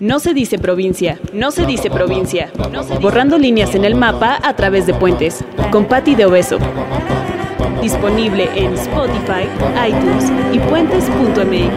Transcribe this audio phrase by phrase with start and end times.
[0.00, 2.50] No se dice provincia, no se dice provincia.
[3.00, 5.42] Borrando líneas en el mapa a través de puentes.
[5.72, 6.58] Con Patti de Obeso.
[7.80, 9.48] Disponible en Spotify,
[9.88, 11.70] iTunes y puentes.mx.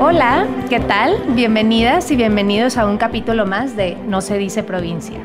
[0.00, 1.22] Hola, ¿qué tal?
[1.34, 5.18] Bienvenidas y bienvenidos a un capítulo más de No se dice provincia.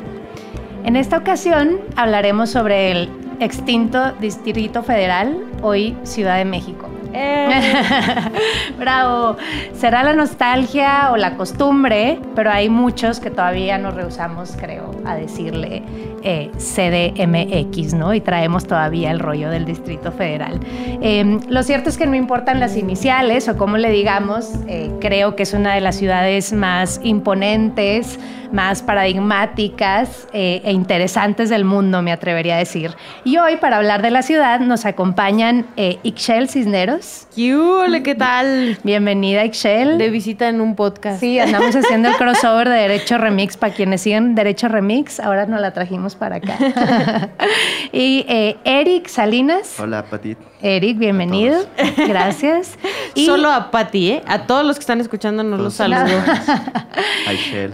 [0.84, 6.88] En esta ocasión hablaremos sobre el extinto Distrito Federal, hoy Ciudad de México.
[7.14, 7.50] Eh.
[8.80, 9.38] Bravo.
[9.74, 15.16] Será la nostalgia o la costumbre, pero hay muchos que todavía nos rehusamos, creo, a
[15.16, 15.84] decirle
[16.24, 18.14] eh, CDMX, ¿no?
[18.14, 20.60] Y traemos todavía el rollo del Distrito Federal.
[21.02, 25.36] Em, lo cierto es que no importan las iniciales o cómo le digamos, eh, creo
[25.36, 28.20] que es una de las ciudades más imponentes,
[28.52, 32.96] más paradigmáticas e interesantes del mundo, me atrevería a decir.
[33.24, 37.28] Y hoy, para hablar de la ciudad, nos acompañan Ixchel Cisneros.
[37.38, 38.78] Hola, ¿qué tal?
[38.84, 39.98] Bienvenida, Ixchel.
[39.98, 41.20] De visita en un podcast.
[41.20, 43.58] Sí, andamos haciendo el crossover de Derecho Remix.
[43.58, 46.58] Para quienes siguen Derecho Remix, ahora nos la trajimos para acá.
[47.92, 49.80] y eh, Eric Salinas.
[49.80, 50.36] Hola, Pati.
[50.62, 51.66] Eric, bienvenido.
[52.08, 52.78] Gracias.
[53.16, 54.22] Solo a Pati, ¿eh?
[54.28, 56.02] A todos los que están escuchando nos los saludo.
[57.28, 57.74] Aishel.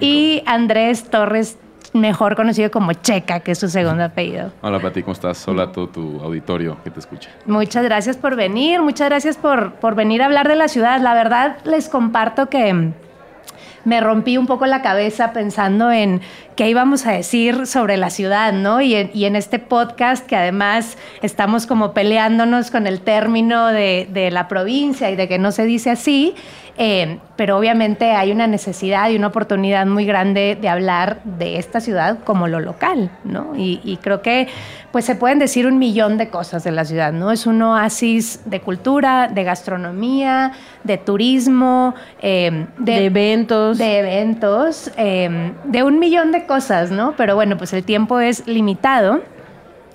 [0.00, 1.58] Y Andrés Torres
[1.92, 4.52] mejor conocido como Checa, que es su segundo apellido.
[4.62, 5.46] Hola Pati, ¿cómo estás?
[5.48, 7.30] Hola a todo tu auditorio que te escucha.
[7.46, 11.00] Muchas gracias por venir, muchas gracias por, por venir a hablar de la ciudad.
[11.00, 12.92] La verdad, les comparto que
[13.84, 16.20] me rompí un poco la cabeza pensando en
[16.60, 18.82] qué íbamos a decir sobre la ciudad, ¿no?
[18.82, 24.06] Y en, y en este podcast que además estamos como peleándonos con el término de,
[24.12, 26.34] de la provincia y de que no se dice así,
[26.82, 31.78] eh, pero obviamente hay una necesidad y una oportunidad muy grande de hablar de esta
[31.78, 33.52] ciudad como lo local, ¿no?
[33.54, 34.48] Y, creo que
[34.90, 37.32] pues se pueden decir un millón de cosas de la ciudad, ¿no?
[37.32, 43.76] Es un oasis de cultura, de gastronomía, de turismo, eh, de, eventos.
[43.76, 47.14] De eventos, eh, de un millón de cosas, ¿no?
[47.16, 49.20] Pero bueno, pues el tiempo es limitado.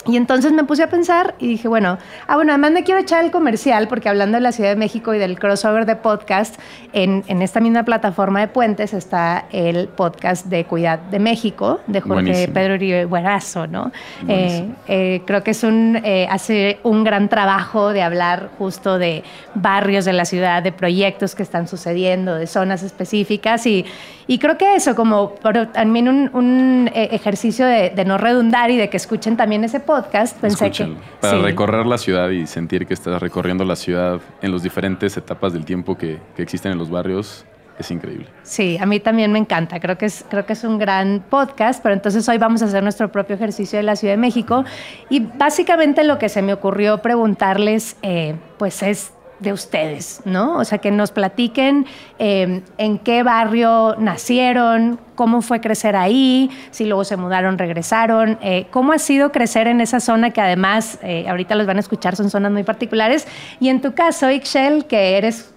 [0.07, 3.23] Y entonces me puse a pensar y dije, bueno, ah, bueno, además me quiero echar
[3.23, 6.59] el comercial porque hablando de la Ciudad de México y del crossover de podcast,
[6.93, 12.01] en, en esta misma plataforma de puentes está el podcast de Cuidad de México, de
[12.01, 13.91] Jorge Pedro Uribe Buerazo, ¿no?
[14.27, 19.23] Eh, eh, creo que es un, eh, hace un gran trabajo de hablar justo de
[19.55, 23.85] barrios de la ciudad, de proyectos que están sucediendo, de zonas específicas y,
[24.27, 25.33] y creo que eso, como
[25.73, 29.94] también un, un ejercicio de, de no redundar y de que escuchen también ese podcast,
[29.95, 30.93] podcast, pensé que...
[31.21, 35.53] Para recorrer la ciudad y sentir que estás recorriendo la ciudad en las diferentes etapas
[35.53, 37.45] del tiempo que, que, existen en los barrios,
[37.79, 38.27] es increíble.
[38.43, 39.79] Sí, a mí también me encanta.
[39.79, 42.83] Creo que, es, creo que es un gran podcast, pero entonces hoy vamos a hacer
[42.83, 44.65] nuestro propio ejercicio de la Ciudad de México.
[45.09, 49.13] Y básicamente lo que se me ocurrió preguntarles, eh, pues es
[49.45, 50.57] de ustedes, ¿no?
[50.57, 51.85] O sea, que nos platiquen
[52.19, 58.67] eh, en qué barrio nacieron, cómo fue crecer ahí, si luego se mudaron, regresaron, eh,
[58.71, 62.17] cómo ha sido crecer en esa zona que además, eh, ahorita los van a escuchar,
[62.17, 63.25] son zonas muy particulares.
[63.61, 65.53] Y en tu caso, Ixchel, que eres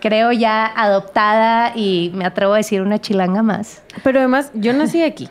[0.00, 3.82] creo ya adoptada y me atrevo a decir una chilanga más.
[4.02, 5.28] Pero además, yo nací aquí.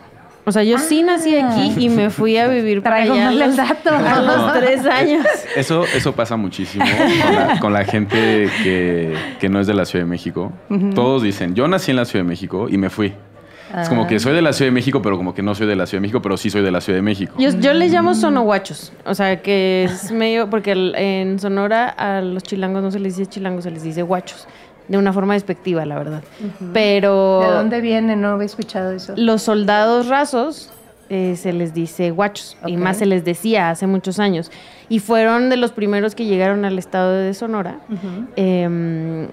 [0.47, 1.49] O sea, yo sí nací ah.
[1.49, 5.25] aquí y me fui a vivir para allá a los, a los tres años.
[5.57, 6.85] Eso, eso pasa muchísimo
[7.59, 10.53] con la, gente que, no es de la Ciudad de México.
[10.95, 13.13] Todos dicen, yo nací en la Ciudad de México y me fui.
[13.77, 14.19] Es como que ah.
[14.19, 16.03] soy de la Ciudad de México, pero como que no soy de la Ciudad de
[16.03, 17.33] México, pero sí soy de la Ciudad de México.
[17.37, 18.93] Yo, yo les llamo sonoguachos.
[19.05, 20.49] O sea, que es medio.
[20.49, 24.47] Porque en Sonora a los chilangos no se les dice chilangos, se les dice guachos
[24.87, 26.23] de una forma despectiva, la verdad.
[26.73, 27.41] Pero...
[27.41, 28.15] ¿De dónde viene?
[28.15, 29.13] No había escuchado eso.
[29.15, 30.71] Los soldados rasos
[31.09, 34.51] eh, se les dice guachos, y más se les decía hace muchos años.
[34.89, 37.79] Y fueron de los primeros que llegaron al estado de Sonora,
[38.35, 39.27] em,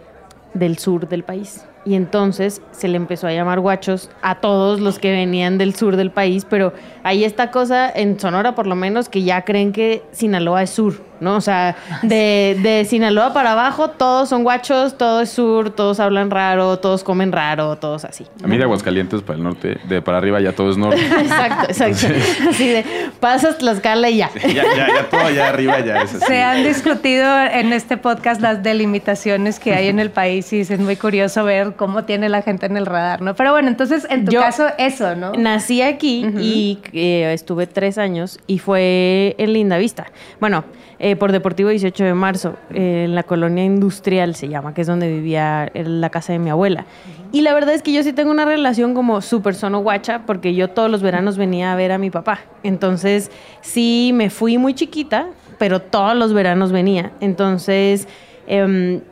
[0.55, 1.65] del sur del país.
[1.85, 5.97] Y entonces se le empezó a llamar guachos a todos los que venían del sur
[5.97, 6.73] del país, pero
[7.03, 11.03] hay esta cosa en Sonora por lo menos que ya creen que Sinaloa es sur.
[11.25, 11.37] ¿No?
[11.37, 16.31] O sea, de, de, Sinaloa para abajo, todos son guachos, todo es sur, todos hablan
[16.31, 18.27] raro, todos comen raro, todos así.
[18.43, 21.01] A mí de Aguascalientes para el norte, de para arriba ya todo es norte.
[21.21, 22.07] exacto, exacto.
[22.51, 22.85] Así de,
[23.19, 24.31] pasas Tlaxcala y ya.
[24.35, 26.27] ya, ya, ya todo allá arriba ya es así.
[26.27, 30.79] Se han discutido en este podcast las delimitaciones que hay en el país y es
[30.79, 33.35] muy curioso ver cómo tiene la gente en el radar, ¿no?
[33.35, 35.33] Pero bueno, entonces en tu Yo- caso eso, ¿no?
[35.33, 40.07] Nací aquí y eh, estuve tres años y fue en Linda Vista.
[40.41, 40.65] Bueno,
[41.07, 44.87] eh, por Deportivo 18 de marzo, eh, en la colonia industrial se llama, que es
[44.87, 46.87] donde vivía en la casa de mi abuela.
[47.31, 50.55] Y la verdad es que yo sí tengo una relación como súper sono guacha, porque
[50.55, 52.41] yo todos los veranos venía a ver a mi papá.
[52.63, 53.31] Entonces,
[53.61, 55.27] sí, me fui muy chiquita,
[55.59, 57.13] pero todos los veranos venía.
[57.21, 58.09] Entonces,
[58.47, 59.03] em,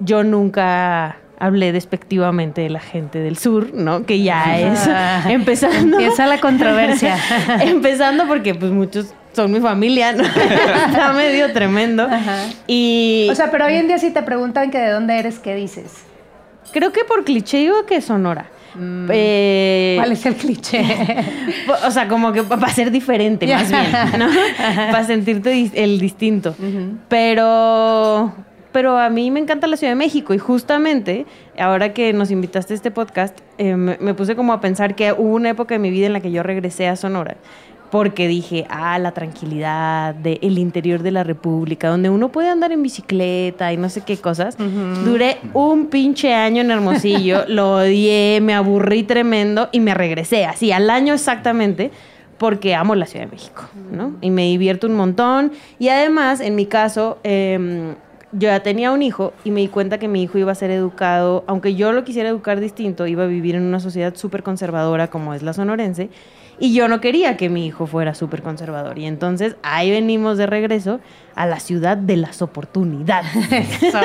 [0.00, 4.04] yo nunca hablé despectivamente de la gente del sur, ¿no?
[4.04, 4.86] Que ya es
[5.30, 5.98] empezando.
[5.98, 7.16] Empieza la controversia.
[7.62, 10.24] empezando porque pues muchos son mi familia, ¿no?
[10.86, 12.02] Está medio tremendo.
[12.02, 12.46] Ajá.
[12.66, 15.54] Y O sea, pero hoy en día si te preguntan que de dónde eres, ¿qué
[15.54, 16.04] dices?
[16.72, 18.46] creo que por cliché digo que Sonora.
[19.10, 20.84] Eh, ¿Cuál es el cliché?
[21.86, 24.26] O sea, como que para ser diferente, más bien, ¿no?
[24.90, 26.54] Para sentirte el distinto.
[27.08, 28.34] Pero,
[28.72, 31.26] pero a mí me encanta la Ciudad de México y justamente
[31.58, 35.12] ahora que nos invitaste a este podcast, eh, me, me puse como a pensar que
[35.12, 37.36] hubo una época de mi vida en la que yo regresé a Sonora.
[37.90, 42.82] Porque dije, ah, la tranquilidad del interior de la República, donde uno puede andar en
[42.82, 44.56] bicicleta y no sé qué cosas.
[45.04, 50.70] Duré un pinche año en Hermosillo, lo odié, me aburrí tremendo y me regresé, así,
[50.70, 51.90] al año exactamente,
[52.36, 54.14] porque amo la Ciudad de México, ¿no?
[54.20, 55.52] Y me divierto un montón.
[55.78, 57.94] Y además, en mi caso, em,
[58.32, 60.70] yo ya tenía un hijo y me di cuenta que mi hijo iba a ser
[60.70, 65.08] educado, aunque yo lo quisiera educar distinto, iba a vivir en una sociedad súper conservadora
[65.08, 66.10] como es la sonorense.
[66.60, 68.98] Y yo no quería que mi hijo fuera súper conservador.
[68.98, 70.98] Y entonces ahí venimos de regreso
[71.36, 73.30] a la ciudad de las oportunidades.
[73.52, 73.98] Eso.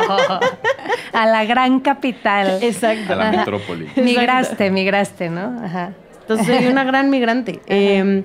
[1.14, 2.60] A la gran capital.
[2.62, 3.14] Exacto.
[3.14, 3.88] A la metrópoli.
[3.96, 5.60] Migraste, migraste, ¿no?
[5.64, 5.94] Ajá.
[6.22, 7.60] Entonces soy una gran migrante.
[7.68, 8.24] Eh,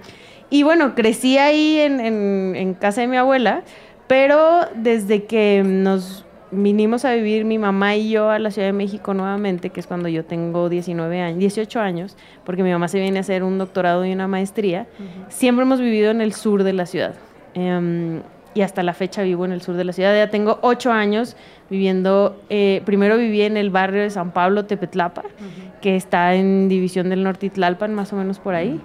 [0.50, 3.62] y bueno, crecí ahí en, en- en casa de mi abuela,
[4.06, 8.72] pero desde que nos vinimos a vivir mi mamá y yo a la Ciudad de
[8.72, 13.00] México nuevamente, que es cuando yo tengo 19 años, 18 años, porque mi mamá se
[13.00, 14.86] viene a hacer un doctorado y una maestría,
[15.28, 17.14] siempre hemos vivido en el sur de la ciudad.
[17.54, 18.20] Em,
[18.54, 20.14] y hasta la fecha vivo en el sur de la ciudad.
[20.14, 21.36] Ya tengo ocho años
[21.70, 25.22] viviendo, eh, primero viví en el barrio de San Pablo, Tepetlapa,
[25.80, 28.80] que está en División del Norte y Tlalpan, más o menos por ahí.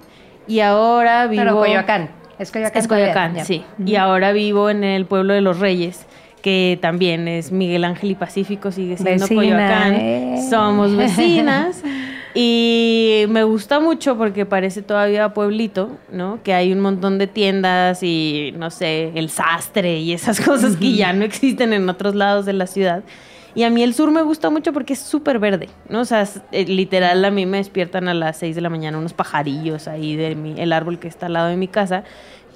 [0.46, 1.42] Y ahora vivo...
[1.42, 2.10] Pero Coyoacán.
[2.38, 2.82] Es Coyoacán.
[2.82, 3.44] Es Coyoacán, todavía, ya.
[3.44, 3.64] sí.
[3.84, 6.06] Y ahora vivo en el pueblo de los Reyes,
[6.44, 9.94] que también es Miguel Ángel y Pacífico, sigue siendo Vecina, Coyoacán.
[9.94, 10.46] eh.
[10.50, 11.82] Somos vecinas.
[12.34, 16.40] y me gusta mucho porque parece todavía pueblito, ¿no?
[16.42, 20.92] Que hay un montón de tiendas y, no sé, el sastre y esas cosas que
[20.92, 23.02] ya no existen en otros lados de la ciudad.
[23.54, 26.00] Y a mí el sur me gusta mucho porque es súper verde, ¿no?
[26.00, 28.98] O sea, es- eh, literal a mí me despiertan a las 6 de la mañana
[28.98, 32.04] unos pajarillos ahí de mi, el árbol que está al lado de mi casa.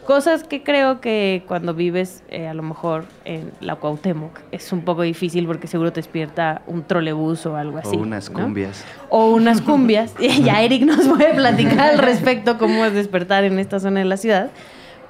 [0.09, 4.81] Cosas que creo que cuando vives eh, a lo mejor en la Cuauhtémoc es un
[4.81, 7.95] poco difícil porque seguro te despierta un trolebús o algo así.
[7.95, 8.39] o unas ¿no?
[8.41, 8.87] cumbias.
[9.11, 10.15] O unas cumbias.
[10.43, 14.17] ya Eric nos puede platicar al respecto cómo es despertar en esta zona de la
[14.17, 14.49] ciudad.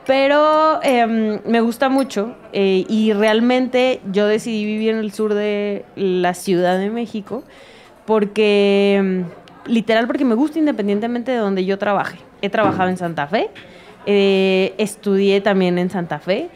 [0.05, 5.85] Pero em, me gusta mucho eh, y realmente yo decidí vivir en el sur de
[5.95, 7.45] la Ciudad de México
[8.05, 9.27] porque, em,
[9.65, 12.19] literal, porque me gusta independientemente de donde yo trabaje.
[12.43, 13.49] He trabajado en Santa Fe,
[14.07, 16.49] eh, estudié también en Santa Fe.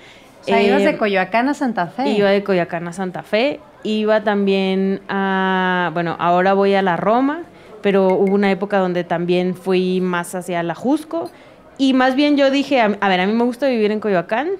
[0.43, 2.09] O sea, ibas eh, de Coyoacán a Santa Fe.
[2.09, 7.43] Iba de Coyoacán a Santa Fe, iba también a, bueno, ahora voy a la Roma,
[7.81, 11.31] pero hubo una época donde también fui más hacia la Jusco
[11.79, 14.51] y más bien yo dije, a, a ver, a mí me gusta vivir en Coyoacán,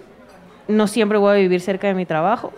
[0.69, 2.53] no siempre voy a vivir cerca de mi trabajo,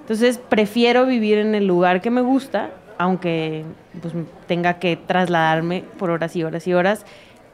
[0.00, 3.64] entonces prefiero vivir en el lugar que me gusta, aunque
[4.00, 4.14] pues,
[4.46, 7.04] tenga que trasladarme por horas y horas y horas.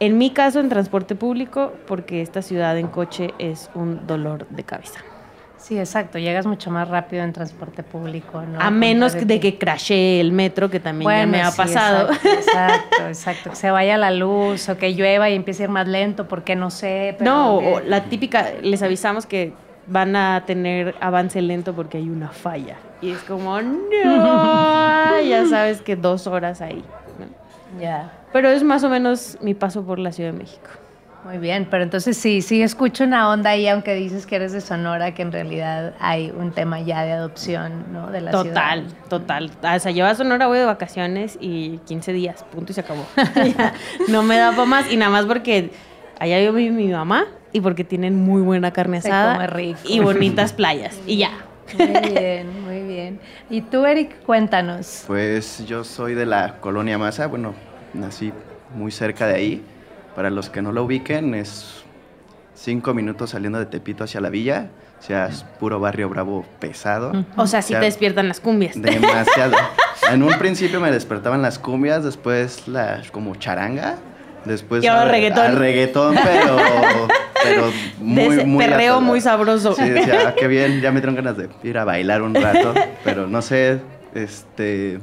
[0.05, 4.63] En mi caso, en transporte público, porque esta ciudad en coche es un dolor de
[4.63, 5.01] cabeza.
[5.57, 6.19] Sí, exacto.
[6.19, 8.61] Llegas mucho más rápido en transporte público, ¿no?
[8.61, 12.13] A menos de que- crashee el metro, que también ya me ha sí, pasado.
[12.13, 13.51] Exacto, exacto, exacto.
[13.51, 16.55] Que se vaya la luz o que llueva y empiece a ir más lento porque
[16.55, 17.15] no sé.
[17.19, 19.55] pero no, que- o la típica, les avisamos que
[19.87, 22.77] van a tener avance lento porque hay una falla.
[23.01, 23.79] Y es como, no,
[25.27, 26.85] ya sabes que dos horas ahí.
[27.19, 27.81] ¿no?
[27.81, 28.13] Ya.
[28.35, 30.69] Pero es más o menos mi paso por la Ciudad de México.
[31.25, 34.61] Muy bien, pero entonces sí, sí escucho una onda ahí, aunque dices que eres de
[34.61, 38.11] Sonora, que en realidad hay un tema ya de adopción, ¿no?
[38.11, 39.05] De la Total, ciudad.
[39.09, 39.51] total.
[39.63, 43.07] O sea, yo a Sonora voy de vacaciones y 15 días, punto y se acabó.
[44.09, 45.71] No me da para más y nada más porque
[46.19, 49.79] allá vive mi, mi mamá y porque tienen muy buena carne Se asada come rico.
[49.85, 51.31] y bonitas playas y ya.
[51.79, 53.21] Muy bien, muy bien.
[53.49, 55.05] Y tú, Eric, cuéntanos.
[55.07, 57.55] Pues yo soy de la colonia Maza, bueno,
[57.95, 58.33] nací
[58.75, 59.65] muy cerca de ahí.
[60.15, 61.83] Para los que no lo ubiquen, es
[62.55, 64.69] cinco minutos saliendo de Tepito hacia la villa.
[65.01, 67.13] O sea, es puro barrio bravo pesado.
[67.37, 68.81] O sea, sí te despiertan las cumbias.
[68.81, 69.57] Demasiado.
[70.11, 73.95] En un principio me despertaban las cumbias, después la como charanga,
[74.45, 75.47] después ahora al- reggaetón.
[75.47, 76.57] al reggaetón, pero,
[77.43, 79.73] pero muy, muy perreo muy sabroso.
[79.75, 82.75] Sí, decía, ah, qué bien, ya me dieron ganas de ir a bailar un rato,
[83.03, 83.81] pero no sé,
[84.15, 84.99] este,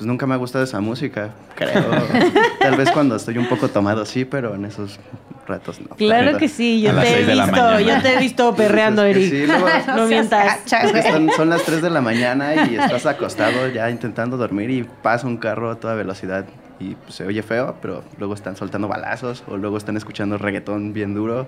[0.00, 1.84] pues nunca me ha gustado esa música, creo.
[2.58, 4.98] Tal vez cuando estoy un poco tomado sí, pero en esos
[5.46, 5.94] ratos no.
[5.94, 9.28] Claro que sí, yo te he visto, yo te he visto perreando, Eric.
[9.30, 9.66] sí, luego-
[9.96, 10.60] no mientas.
[10.64, 11.12] gacha, Es que güey.
[11.12, 15.26] son, son las 3 de la mañana y estás acostado ya intentando dormir y pasa
[15.26, 16.46] un carro a toda velocidad
[16.78, 20.94] y pues, se oye feo, pero luego están soltando balazos o luego están escuchando reggaetón
[20.94, 21.46] bien duro.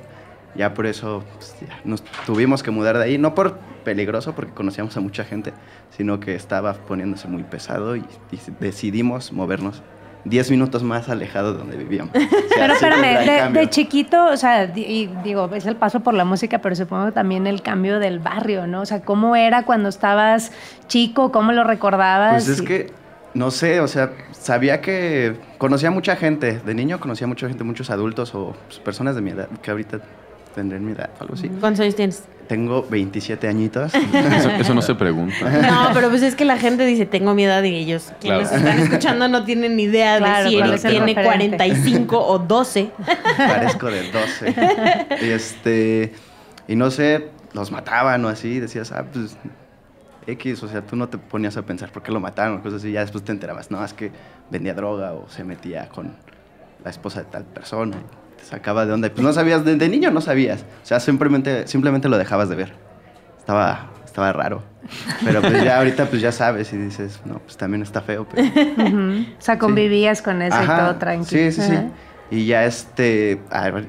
[0.54, 4.52] Ya por eso pues, ya nos tuvimos que mudar de ahí, no por peligroso porque
[4.52, 5.52] conocíamos a mucha gente,
[5.96, 9.82] sino que estaba poniéndose muy pesado y, y decidimos movernos
[10.24, 12.14] 10 minutos más alejado de donde vivíamos.
[12.14, 16.24] O sea, Pero espérame, de, chiquito, o sea, y digo, es el paso por la
[16.24, 18.82] música, pero supongo también el cambio del barrio, ¿no?
[18.82, 20.52] O sea, ¿cómo era cuando estabas
[20.86, 21.32] chico?
[21.32, 22.44] ¿Cómo lo recordabas?
[22.44, 22.92] Pues es Y- que,
[23.34, 26.60] no sé, o sea, sabía que conocía mucha gente.
[26.60, 29.98] De niño conocía mucha gente, muchos adultos o pues, personas de mi edad, que ahorita
[30.54, 31.48] tendré mi edad algo así.
[31.48, 32.24] ¿Cuántos años tienes?
[32.48, 33.92] Tengo 27 añitos.
[34.12, 35.48] Eso, eso no se pregunta.
[35.62, 38.64] No, pero pues es que la gente dice, tengo mi edad y ellos, quienes Claro.
[38.66, 41.56] están escuchando, no tienen ni idea Claro, de si el tiene referente.
[41.56, 42.90] 45 o 12.
[43.36, 44.54] Parezco de 12.
[45.22, 46.12] Y este,
[46.68, 48.60] y no sé, los mataban o así.
[48.60, 49.36] Decías, ah, pues
[50.26, 52.80] X, o sea, tú no te ponías a pensar por qué lo mataron o cosas
[52.82, 52.92] así.
[52.92, 54.10] Ya después te enterabas, no, es que
[54.50, 56.12] vendía droga o se metía con
[56.84, 57.96] la esposa de tal persona.
[58.42, 59.08] Te sacaba de onda.
[59.10, 60.62] Pues no sabías, de, de niño no sabías.
[60.82, 62.72] O sea, simplemente, simplemente lo dejabas de ver.
[63.38, 64.62] Estaba, estaba raro.
[65.24, 68.26] Pero pues ya ahorita pues ya sabes y dices, no, pues también está feo.
[68.28, 68.48] Pero...
[68.48, 71.50] O sea, convivías con eso y todo tranquilo.
[71.50, 71.78] Sí, sí, sí.
[72.30, 73.42] Y ya este,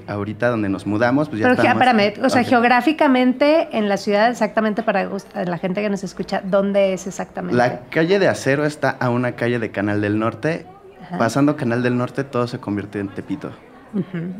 [0.07, 4.29] ahorita donde nos mudamos, pues ya Pero estamos- espérame, o sea, geográficamente en la ciudad,
[4.29, 7.55] exactamente para gust- la gente que nos escucha, ¿dónde es exactamente?
[7.55, 10.65] La calle de Acero está a una calle de Canal del Norte.
[11.05, 11.17] Ajá.
[11.17, 13.51] Pasando Canal del Norte, todo se convierte en Tepito.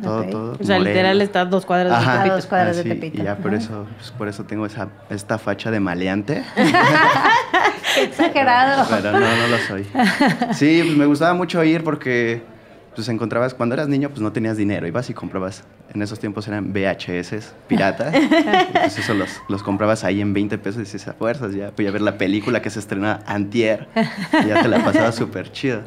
[0.02, 0.52] Todo, todo.
[0.60, 0.84] O sea, Moreno.
[0.86, 2.14] literal está a dos cuadras de Ajá.
[2.18, 2.32] Tepito.
[2.32, 3.22] A dos cuadras de Tepito.
[3.22, 6.44] Y ya por eso, pues, por eso tengo esa, esta facha de maleante.
[7.96, 8.86] Qué exagerado.
[8.90, 9.86] Pero no, no lo soy.
[10.54, 12.42] Sí, pues me gustaba mucho ir porque
[12.96, 14.88] pues encontrabas, cuando eras niño, pues no tenías dinero.
[14.88, 18.12] Ibas y comprabas, en esos tiempos eran VHS pirata.
[18.74, 21.88] pues eso los, los comprabas ahí en 20 pesos y dices, a fuerzas, ya voy
[21.88, 23.88] a ver la película que se estrenaba antier.
[24.44, 25.82] Y ya te la pasabas súper chido.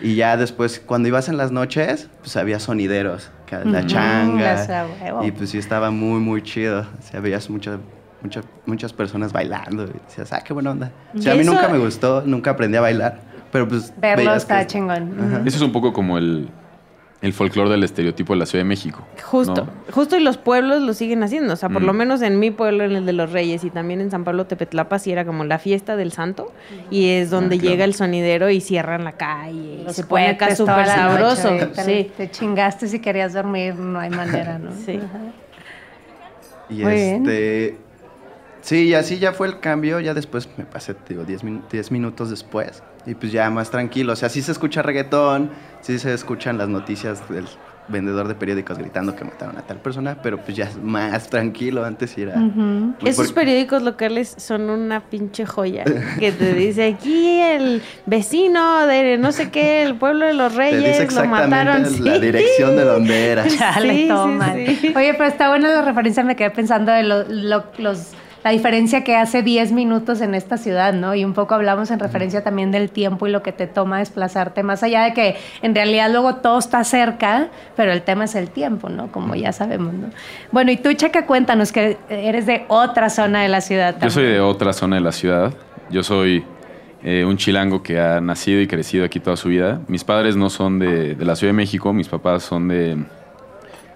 [0.00, 4.94] Y ya después, cuando ibas en las noches, pues había sonideros, la Ujú, changa.
[5.22, 6.86] Y pues sí estaba muy, muy chido.
[6.98, 7.78] O sea, veías muchas
[8.22, 9.84] muchas muchas personas bailando.
[9.84, 10.90] Y decías, ah, qué buena onda.
[11.16, 13.20] O sea, a mí nunca me gustó, nunca aprendí a bailar.
[13.56, 13.92] Pero pues.
[13.98, 15.16] Verlo está que- chingón.
[15.18, 15.42] Ajá.
[15.46, 16.48] Eso es un poco como el,
[17.22, 19.02] el folclore del estereotipo de la Ciudad de México.
[19.24, 19.92] Justo, ¿no?
[19.92, 21.54] justo y los pueblos lo siguen haciendo.
[21.54, 21.86] O sea, por Mm.
[21.86, 24.46] lo menos en mi pueblo, en el de los Reyes y también en San Pablo
[24.46, 26.52] Tepetlapa, sí era como la fiesta del santo.
[26.90, 27.72] Y es donde Ah, claro.
[27.72, 29.78] llega el sonidero y cierran la calle.
[29.80, 31.48] Y Los se pone acá súper noche, sabroso.
[31.84, 32.10] sí.
[32.16, 34.70] te chingaste si querías dormir, no hay manera, ¿no?
[34.84, 35.00] Sí.
[35.02, 35.18] Ajá.
[36.68, 37.78] Y Muy bien.
[38.66, 40.00] Sí, y así ya fue el cambio.
[40.00, 42.82] Ya después me pasé, te digo, 10 min- 10 minutos después.
[43.06, 44.12] Y pues ya más tranquilo.
[44.12, 45.50] O sea, sí se escucha reggaetón,
[45.82, 47.44] sí se escuchan las noticias del
[47.86, 51.84] vendedor de periódicos gritando que mataron a tal persona, pero pues ya es más tranquilo.
[51.84, 52.34] Antes sí era.
[52.98, 55.84] Pues, Esos por- periódicos locales son una pinche joya.
[56.18, 60.58] Que te dice aquí el vecino de no sé qué, el pueblo de los Te
[60.58, 61.82] Reyes, dice lo exactamente mataron.
[62.04, 62.20] la sí.
[62.20, 63.46] dirección de donde era.
[63.56, 64.08] Chale,
[64.66, 64.92] Sí, sí.
[64.96, 68.08] Oye, pero está buena la referencia, me quedé pensando de lo- lo- los,
[68.46, 71.16] la diferencia que hace 10 minutos en esta ciudad, ¿no?
[71.16, 74.62] Y un poco hablamos en referencia también del tiempo y lo que te toma desplazarte,
[74.62, 78.50] más allá de que en realidad luego todo está cerca, pero el tema es el
[78.50, 79.10] tiempo, ¿no?
[79.10, 80.10] Como ya sabemos, ¿no?
[80.52, 83.96] Bueno, y tú, Chaca, cuéntanos que eres de otra zona de la ciudad.
[84.00, 84.34] Yo soy también.
[84.34, 85.52] de otra zona de la ciudad.
[85.90, 86.44] Yo soy
[87.02, 89.80] eh, un chilango que ha nacido y crecido aquí toda su vida.
[89.88, 92.96] Mis padres no son de, de la Ciudad de México, mis papás son de...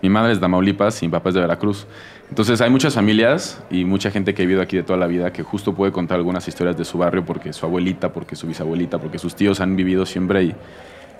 [0.02, 1.86] Mi madre es de Tamaulipas y mi papá es de Veracruz.
[2.30, 5.32] Entonces hay muchas familias y mucha gente que ha vivido aquí de toda la vida
[5.32, 8.98] que justo puede contar algunas historias de su barrio porque su abuelita, porque su bisabuelita,
[8.98, 10.54] porque sus tíos han vivido siempre ahí.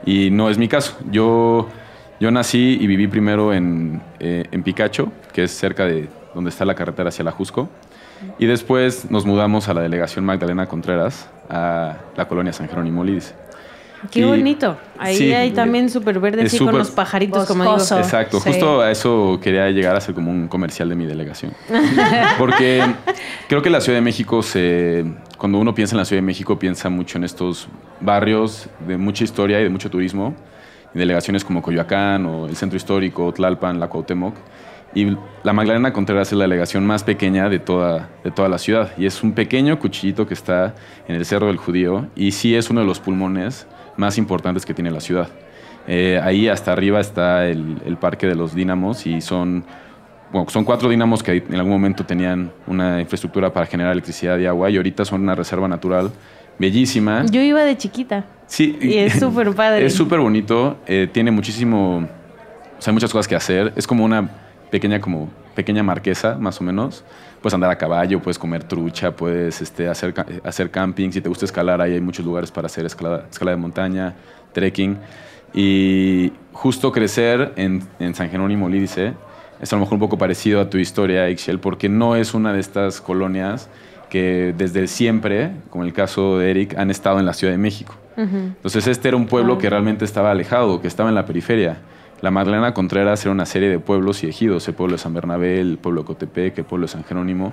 [0.07, 0.97] Y no es mi caso.
[1.11, 1.69] Yo,
[2.21, 6.64] yo nací y viví primero en, eh, en Picacho, que es cerca de donde está
[6.64, 7.69] la carretera hacia la Jusco.
[8.38, 13.35] Y después nos mudamos a la delegación Magdalena Contreras, a la colonia San Jerónimo Lidis.
[14.11, 14.78] Qué Y- bonito.
[14.99, 17.75] Ahí sí, hay también súper verde, sí, con los pajaritos, como digo.
[17.75, 17.99] Boscoso.
[17.99, 18.50] Exacto, Sí.
[18.50, 21.52] justo a eso quería llegar a ser como un comercial de mi delegación.
[22.38, 22.83] Porque
[23.49, 25.04] creo que la Ciudad de México se.
[25.38, 27.69] Cuando uno piensa en la Ciudad de México, piensa mucho en estos
[28.00, 30.35] barrios de mucha historia y de mucho turismo.
[30.95, 34.35] Y delegaciones como Coyoacán o el Centro Histórico, Tlalpan, la Cuauhtémoc.
[34.92, 38.90] Y la Magdalena Contreras es la delegación más pequeña de toda, de toda la ciudad.
[38.99, 40.75] Y es un pequeño cuchillito que está
[41.07, 42.09] en el Cerro del Judío.
[42.16, 43.69] Y sí es uno de los pulmones
[44.00, 45.28] más importantes que tiene la ciudad.
[45.87, 49.64] Eh, ahí hasta arriba está el, el, Parque de los Dínamos y son,
[50.33, 54.47] bueno, son cuatro dínamos que en algún momento tenían una infraestructura para generar electricidad y
[54.47, 56.11] agua y ahorita son una reserva natural
[56.59, 57.25] bellísima.
[57.30, 58.25] Yo iba de chiquita.
[58.47, 58.78] Sí.
[58.80, 59.87] Y es súper padre.
[59.87, 61.99] Es súper bonito, eh, tiene muchísimo,
[62.78, 63.73] o sea, hay muchas cosas que hacer.
[63.76, 64.28] Es como una
[64.71, 67.04] pequeña, como pequeña marquesa, más o menos.
[67.40, 71.11] Puedes andar a caballo, puedes comer trucha, puedes este, hacer, hacer camping.
[71.11, 74.14] Si te gusta escalar, ahí hay muchos lugares para hacer escalada, escalada de montaña,
[74.52, 74.99] trekking.
[75.54, 79.14] Y justo crecer en, en San Jerónimo Lídice
[79.61, 82.52] es a lo mejor un poco parecido a tu historia, Ixchel, porque no es una
[82.52, 83.68] de estas colonias
[84.09, 87.94] que desde siempre, como el caso de Eric, han estado en la Ciudad de México.
[88.16, 88.47] Uh -huh.
[88.56, 91.78] Entonces este era un pueblo que realmente estaba alejado, que estaba en la periferia.
[92.23, 95.61] La Magdalena Contreras era una serie de pueblos y ejidos, el pueblo de San Bernabé,
[95.61, 97.53] el pueblo de Cotepec, el pueblo de San Jerónimo.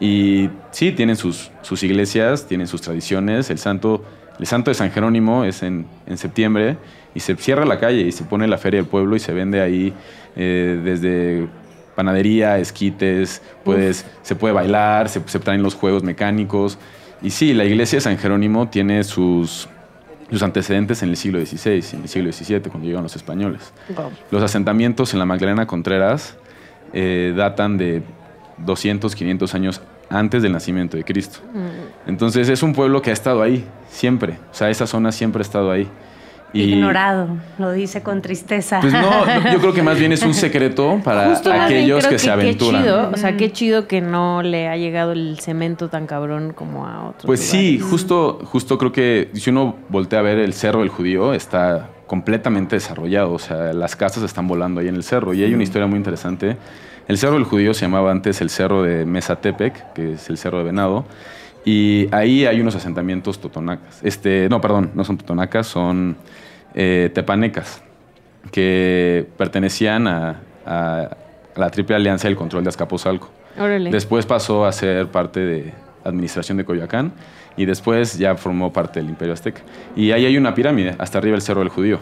[0.00, 3.50] Y sí, tienen sus, sus iglesias, tienen sus tradiciones.
[3.50, 4.02] El santo,
[4.38, 6.76] el santo de San Jerónimo es en, en septiembre
[7.14, 9.60] y se cierra la calle y se pone la feria del pueblo y se vende
[9.60, 9.92] ahí
[10.34, 11.46] eh, desde
[11.94, 16.78] panadería, esquites, puedes, se puede bailar, se, se, traen los juegos mecánicos.
[17.22, 19.68] Y sí, la iglesia de San Jerónimo tiene sus,
[20.30, 23.72] sus antecedentes en el siglo XVI, en el siglo XVII, cuando llegan los españoles.
[23.94, 24.10] Wow.
[24.30, 26.36] Los asentamientos en la Magdalena Contreras
[26.92, 28.02] eh, datan de
[28.58, 31.40] 200, 500 años antes del nacimiento de Cristo.
[31.52, 32.10] Mm.
[32.10, 34.38] Entonces es un pueblo que ha estado ahí, siempre.
[34.50, 35.88] O sea, esa zona siempre ha estado ahí.
[36.52, 37.28] Y, Ignorado,
[37.58, 38.80] lo dice con tristeza.
[38.80, 42.18] Pues no, yo creo que más bien es un secreto para Justo aquellos que, que,
[42.18, 42.82] se aventuran.
[42.82, 46.52] Qué chido, o sea, qué chido que no le ha llegado el cemento tan cabrón
[46.52, 47.26] como a otros.
[47.26, 47.50] Pues lugares.
[47.50, 51.90] sí, justo, justo creo que si uno voltea a ver el cerro del judío, está
[52.10, 53.32] completamente desarrollado.
[53.32, 55.32] O sea, las casas están volando ahí en el cerro.
[55.32, 56.56] Y hay una historia muy interesante.
[57.06, 60.58] El cerro del judío se llamaba antes el cerro de Mesatepec, que es el cerro
[60.58, 61.04] de Venado.
[61.64, 64.00] Y ahí hay unos asentamientos totonacas.
[64.02, 66.16] Este, no, perdón, no son totonacas, son
[66.74, 67.82] eh, tepanecas,
[68.50, 70.40] que pertenecían a,
[71.56, 73.30] la Triple Alianza del Control de Azcapotzalco.
[73.58, 73.90] Órale.
[73.90, 75.74] Después pasó a ser parte de
[76.04, 77.12] administración de Coyoacán
[77.56, 79.62] y después ya formó parte del Imperio Azteca.
[79.96, 81.98] Y ahí hay una pirámide, hasta arriba el Cerro del Judío,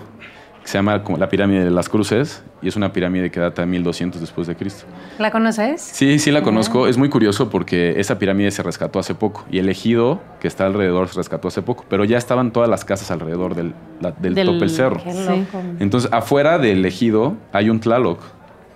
[0.68, 3.62] que se llama como la pirámide de las cruces y es una pirámide que data
[3.62, 4.84] de 1200 después de Cristo.
[5.18, 5.80] ¿La conoces?
[5.80, 6.86] Sí, sí la conozco.
[6.86, 10.66] Es muy curioso porque esa pirámide se rescató hace poco y el ejido que está
[10.66, 14.34] alrededor se rescató hace poco, pero ya estaban todas las casas alrededor del, la, del,
[14.34, 15.00] del tope del cerro.
[15.00, 15.46] Sí.
[15.80, 18.20] Entonces, afuera del ejido hay un tlaloc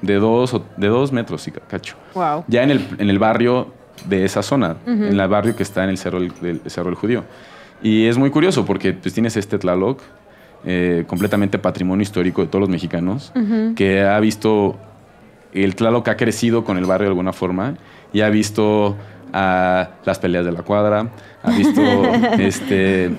[0.00, 1.96] de dos, de dos metros, cacho.
[2.14, 2.44] Wow.
[2.48, 3.66] Ya en el, en el barrio
[4.06, 5.08] de esa zona, uh -huh.
[5.10, 7.24] en el barrio que está en el cerro del, del, cerro del Judío.
[7.82, 10.00] Y es muy curioso porque pues, tienes este tlaloc
[10.64, 13.74] eh, completamente patrimonio histórico de todos los mexicanos, uh -huh.
[13.74, 14.76] que ha visto
[15.52, 17.74] el Tlaloc ha crecido con el barrio de alguna forma
[18.12, 18.96] y ha visto
[19.32, 21.08] a las peleas de la cuadra,
[21.42, 21.82] ha visto
[22.38, 23.10] este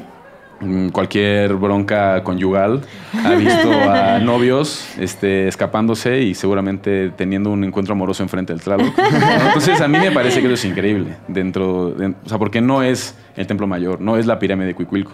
[0.91, 2.81] cualquier bronca conyugal,
[3.25, 8.97] ha visto a novios este, escapándose y seguramente teniendo un encuentro amoroso enfrente del Tlaloc.
[9.45, 12.81] Entonces a mí me parece que eso es increíble dentro, de, o sea, porque no
[12.81, 15.11] es el Templo Mayor, no es la pirámide de Cuicuilco.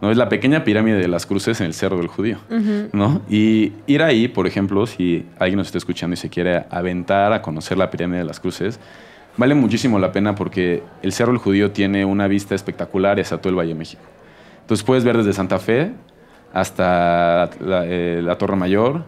[0.00, 0.10] ¿No?
[0.10, 2.88] Es la pequeña pirámide de las cruces en el Cerro del Judío, uh -huh.
[2.92, 3.22] ¿no?
[3.28, 7.42] Y ir ahí, por ejemplo, si alguien nos está escuchando y se quiere aventar a
[7.42, 8.78] conocer la pirámide de las cruces,
[9.36, 13.50] vale muchísimo la pena porque el Cerro del Judío tiene una vista espectacular hacia todo
[13.50, 14.02] el Valle de México.
[14.60, 15.92] Entonces puedes ver desde Santa Fe
[16.52, 19.04] hasta la, eh, la Torre Mayor,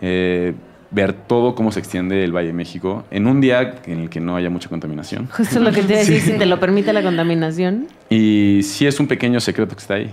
[0.00, 0.54] eh,
[0.90, 4.20] ver todo cómo se extiende el Valle de México en un día en el que
[4.20, 5.28] no haya mucha contaminación.
[5.28, 6.32] Justo lo que te decía, sí.
[6.32, 7.88] si te lo permite la contaminación.
[8.10, 10.12] Y sí es un pequeño secreto que está ahí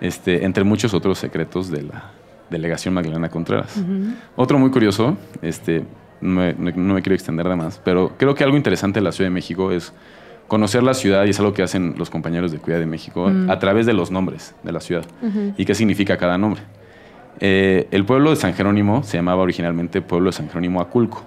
[0.00, 2.12] este, entre muchos otros secretos de la
[2.50, 3.76] delegación Magdalena Contreras.
[3.76, 4.14] Uh -huh.
[4.36, 5.84] Otro muy curioso, este,
[6.20, 9.12] no me, no me, quiero extender de más, pero creo que algo interesante de la
[9.12, 9.92] Ciudad de México es
[10.48, 13.28] conocer la ciudad y es algo que hacen los compañeros de Cuida de México uh
[13.28, 13.52] -huh.
[13.52, 15.54] a través de los nombres de la ciudad uh -huh.
[15.56, 16.62] y qué significa cada nombre.
[17.40, 21.22] Eh, el pueblo de San Jerónimo se llamaba originalmente pueblo de San Jerónimo Aculco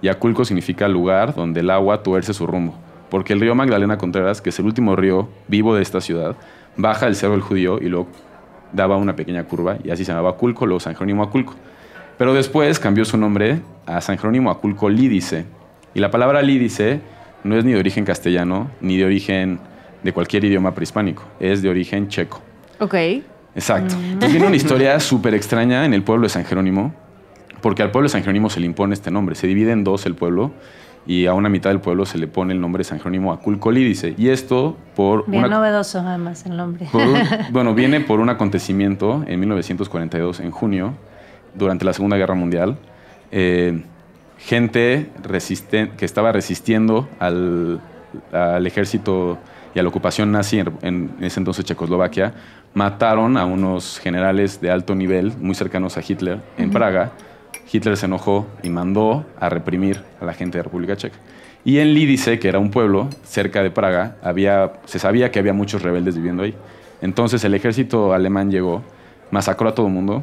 [0.00, 2.74] y Aculco significa lugar donde el agua tuerce su rumbo,
[3.10, 6.36] porque el río Magdalena Contreras, que es el último río vivo de esta ciudad,
[6.78, 8.08] baja el Cerro del Judío y luego
[8.72, 11.54] daba una pequeña curva y así se llamaba Aculco, luego San Jerónimo Aculco.
[12.16, 15.44] Pero después cambió su nombre a San Jerónimo Aculco Lídice.
[15.94, 17.00] Y la palabra lídice
[17.44, 19.60] no es ni de origen castellano ni de origen
[20.02, 22.40] de cualquier idioma prehispánico, es de origen checo.
[22.78, 22.94] Ok.
[23.54, 23.96] Exacto.
[23.96, 24.04] Mm.
[24.04, 26.94] Entonces tiene una historia súper extraña en el pueblo de San Jerónimo,
[27.60, 29.34] porque al pueblo de San Jerónimo se le impone este nombre.
[29.34, 30.52] Se divide en dos el pueblo
[31.08, 34.14] y a una mitad del pueblo se le pone el nombre de San Jerónimo Aculcolídice.
[34.18, 35.24] Y esto por...
[35.26, 36.86] Bien una, novedoso además el nombre.
[36.92, 37.02] Por
[37.50, 40.92] bueno, viene por un acontecimiento en 1942, en junio,
[41.54, 42.76] durante la Segunda Guerra Mundial.
[43.32, 43.82] Eh,
[44.36, 47.80] gente resisten- que estaba resistiendo al,
[48.30, 49.38] al ejército
[49.74, 52.34] y a la ocupación nazi en, en ese entonces Checoslovaquia,
[52.74, 57.12] mataron a unos generales de alto nivel muy cercanos a Hitler en Praga.
[57.70, 61.18] Hitler se enojó y mandó a reprimir a la gente de República Checa.
[61.64, 65.52] Y en Lídice, que era un pueblo cerca de Praga, había, se sabía que había
[65.52, 66.54] muchos rebeldes viviendo ahí.
[67.02, 68.82] Entonces el ejército alemán llegó,
[69.30, 70.22] masacró a todo el mundo,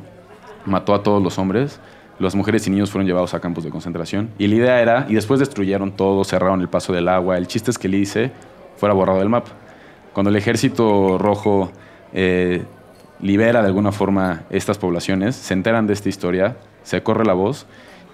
[0.65, 1.79] mató a todos los hombres,
[2.17, 4.29] las mujeres y niños fueron llevados a campos de concentración.
[4.38, 7.38] Y la idea era, y después destruyeron todo, cerraron el paso del agua.
[7.38, 8.31] El chiste es que Lídice
[8.77, 9.51] fuera borrado del mapa.
[10.13, 11.71] Cuando el ejército rojo
[12.13, 12.63] eh,
[13.19, 16.55] libera de alguna forma estas poblaciones, se enteran de esta historia,
[16.86, 17.67] se corre la voz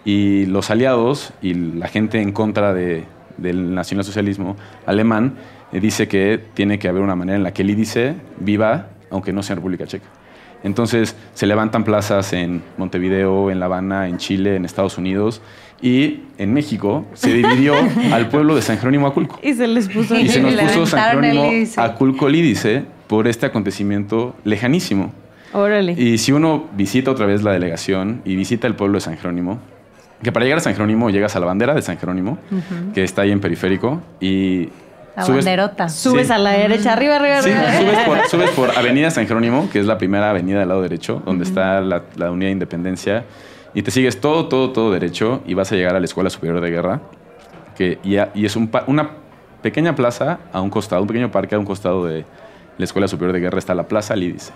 [0.04, 3.04] y los aliados y la gente en contra de-
[3.38, 4.56] del nacionalsocialismo
[4.88, 5.36] alemán
[5.72, 9.32] eh, dice que tiene que haber una manera en la que el IDICE viva, aunque
[9.32, 10.08] no sea en República Checa.
[10.64, 15.42] Entonces se levantan plazas en Montevideo, en La Habana, en Chile, en Estados Unidos
[15.82, 17.74] y en México se dividió
[18.12, 19.40] al pueblo de San Jerónimo Aculco.
[19.42, 21.50] Y se les puso Y se nos puso San Jerónimo.
[21.78, 25.12] Aculco Lídice por este acontecimiento lejanísimo.
[25.54, 25.94] Órale.
[25.94, 29.60] Y si uno visita otra vez la delegación y visita el pueblo de San Jerónimo,
[30.24, 32.38] que para llegar a San Jerónimo llegas a la bandera de San Jerónimo,
[32.94, 34.70] que está ahí en periférico, y
[35.16, 35.90] La subes- banderota.
[35.90, 36.34] Subes Sí.
[36.34, 37.80] a la derecha, arriba, arriba, Sí, arriba.
[37.80, 41.22] subes por, subes por Avenida San Jerónimo, que es la primera avenida del lado derecho,
[41.26, 43.26] donde está la, la Unidad de Independencia,
[43.74, 46.62] y te sigues todo, todo, todo derecho y vas a llegar a la Escuela Superior
[46.62, 47.02] de Guerra,
[47.76, 49.10] que, y, a- y es un una
[49.62, 52.26] pequeña plaza a un costado, un pequeño parque a un costado de
[52.78, 54.52] la Escuela Superior de Guerra, está la Plaza Lídice.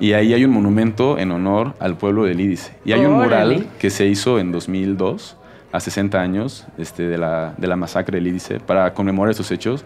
[0.00, 2.72] Y ahí hay un monumento en honor al pueblo de Lídice.
[2.84, 5.36] Y hay un mural que se hizo en 2002,
[5.72, 9.84] a 60 años este, de, la, de la masacre de Lídice, para conmemorar esos hechos.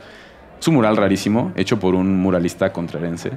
[0.60, 3.32] Es un mural rarísimo, hecho por un muralista contrarense.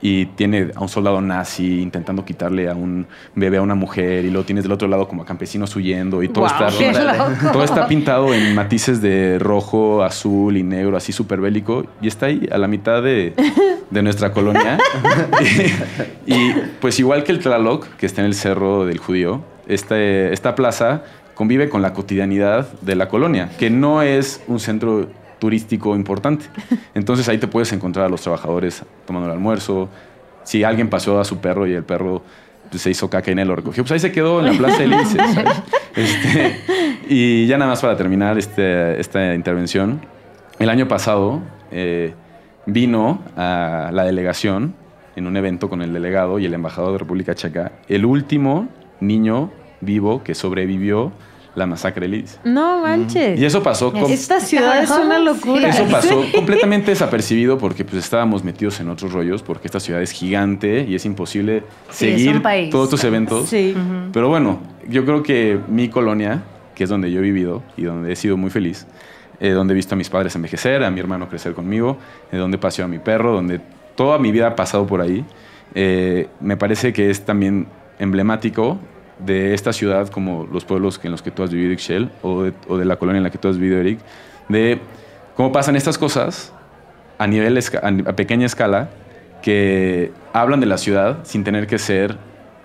[0.00, 4.24] Y tiene a un soldado nazi intentando quitarle a un bebé a una mujer.
[4.24, 6.22] Y luego tienes del otro lado como a campesinos huyendo.
[6.22, 11.12] Y todo, Guau, está, todo está pintado en matices de rojo, azul y negro, así
[11.12, 11.86] súper bélico.
[12.02, 13.32] Y está ahí a la mitad de,
[13.90, 14.78] de nuestra colonia.
[16.26, 20.32] y, y, pues igual que el Tlaloc, que está en el Cerro del Judío, este-
[20.32, 21.02] esta plaza
[21.34, 26.46] convive con la cotidianidad de la colonia, que no es un centro turístico importante.
[26.94, 29.88] Entonces ahí te puedes encontrar a los trabajadores tomando el almuerzo.
[30.44, 32.22] Si alguien pasó a su perro y el perro
[32.70, 34.78] pues, se hizo caca y él lo recogió, pues ahí se quedó en la plaza
[34.78, 35.18] de Lince.
[35.18, 35.62] ¿sabes?
[35.96, 36.60] Este,
[37.08, 40.02] y ya nada más para terminar este- esta intervención,
[40.58, 42.12] el año pasado eh,
[42.66, 44.74] vino a la delegación
[45.16, 48.68] en un evento con el delegado y el embajador de República Checa, el último
[49.00, 51.12] niño vivo que sobrevivió
[51.56, 52.38] la masacre Liz.
[52.44, 53.40] No manches.
[53.40, 55.68] Y eso pasó con- Esta ciudad es una locura.
[55.68, 60.12] eso pasó completamente desapercibido porque pues estábamos metidos en otros rollos, porque esta ciudad es
[60.12, 62.70] gigante y es imposible Sí, es seguir un país.
[62.70, 63.48] todos estos eventos.
[63.48, 63.74] Sí.
[64.12, 66.42] Pero bueno, yo creo que mi colonia,
[66.74, 68.86] que es donde yo he vivido y donde he sido muy feliz,
[69.40, 71.96] eh, donde he visto a mis padres envejecer, a mi hermano crecer conmigo,
[72.32, 73.60] eh, donde paseo a mi perro, donde
[73.96, 75.24] toda mi vida ha pasado por ahí,
[75.74, 77.66] eh, me parece que es también
[77.98, 78.78] emblemático
[79.18, 82.52] de esta ciudad como los pueblos en los que tú has vivido, Ixchel, o de,
[82.68, 83.98] o de la colonia en la que tú has vivido, Eric,
[84.48, 84.80] de
[85.36, 86.52] cómo pasan estas cosas
[87.18, 88.90] a nivel a pequeña escala
[89.42, 92.16] que hablan de la ciudad sin tener que ser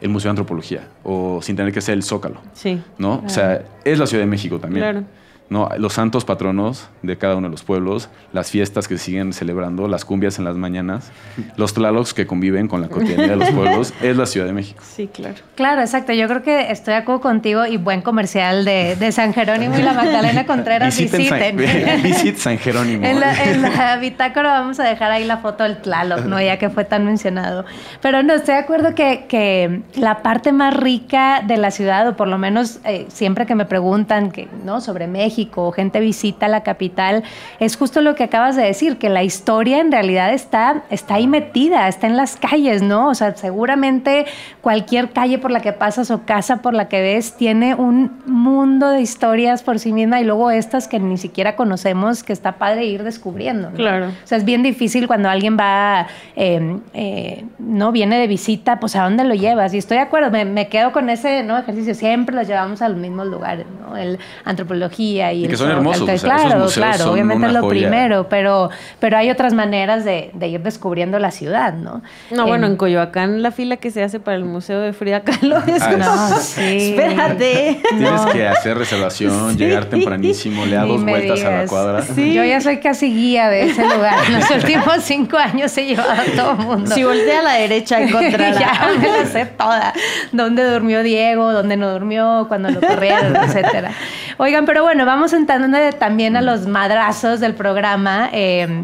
[0.02, 2.82] el Museo de Antropología o sin tener que ser el Zócalo, Sí.
[2.98, 3.22] ¿no?
[3.26, 4.82] O sea, es la Ciudad de México también.
[4.84, 5.04] Claro.
[5.50, 5.70] ¿No?
[5.78, 10.06] Los santos patronos de cada uno de los pueblos, las fiestas que siguen celebrando, las
[10.06, 11.12] cumbias en las mañanas,
[11.58, 14.82] los tlalocs que conviven con la cotidianidad de los pueblos, es la Ciudad de México.
[14.82, 15.36] Sí, claro.
[15.56, 16.14] Claro, exacto.
[16.14, 19.82] Yo creo que estoy de acuerdo contigo y buen comercial de, de San Jerónimo y
[19.82, 20.98] la Magdalena Contreras.
[20.98, 22.04] Visiten San, Visiten.
[22.04, 23.06] visit San Jerónimo.
[23.06, 26.42] En la, en la bitácora vamos a dejar ahí la foto del Tlaloc, ¿no?
[26.42, 27.66] Ya que fue tan mencionado.
[28.02, 32.16] Pero no, estoy de acuerdo que, que la parte más rica de la ciudad, o
[32.16, 34.80] por lo menos eh, siempre que me preguntan que, ¿no?
[34.80, 37.24] sobre México o gente visita la capital,
[37.60, 41.28] es justo lo que acabas de decir, que la historia en realidad está, está ahí
[41.28, 43.10] metida, está en las calles, ¿no?
[43.10, 44.26] O sea, seguramente
[44.62, 48.90] cualquier calle por la que pasas o casa por la que ves tiene un mundo
[48.90, 52.86] de historias por sí misma y luego estas que ni siquiera conocemos, que está padre
[52.86, 53.70] ir descubriendo.
[53.70, 53.76] ¿no?
[53.76, 54.08] Claro.
[54.08, 58.96] O sea, es bien difícil cuando alguien va, eh, eh, no viene de visita, pues
[58.96, 59.74] a dónde lo llevas.
[59.74, 61.58] Y estoy de acuerdo, me, me quedo con ese ¿no?
[61.58, 61.96] ejercicio.
[61.96, 63.98] Siempre los llevamos a los mismos lugares, ¿no?
[63.98, 67.10] El antropología y, Y que el son hermosos, o sea, esos claro, museos claro, son
[67.14, 67.80] obviamente es una lo joya.
[67.82, 72.02] primero, pero, pero hay otras maneras de, de ir descubriendo la ciudad, ¿no?
[72.32, 75.22] No, bueno, Em, en Coyoacán la fila que se hace para el Museo de Frida
[75.22, 76.96] Kahlo es Ah, No, sí.
[76.98, 77.82] Espérate.
[77.90, 78.32] Tienes No.
[78.32, 79.58] que hacer reservación, Sí.
[79.58, 81.70] llegar tempranísimo, le da dos vueltas a la digas.
[81.70, 82.02] cuadra.
[82.04, 82.34] Sí.
[82.34, 84.16] Yo ya soy casi guía de ese lugar.
[84.28, 86.92] En los últimos cinco años he llevado a todo el mundo.
[86.96, 88.52] Si voltea a la derecha encontrará.
[88.60, 89.94] ya me la sé toda.
[90.32, 93.92] Dónde durmió Diego, dónde no durmió, cuando lo corrieron, etcétera.
[94.38, 98.30] Oigan, pero bueno, vamos entrando también a los madrazos del programa.
[98.32, 98.84] Eh,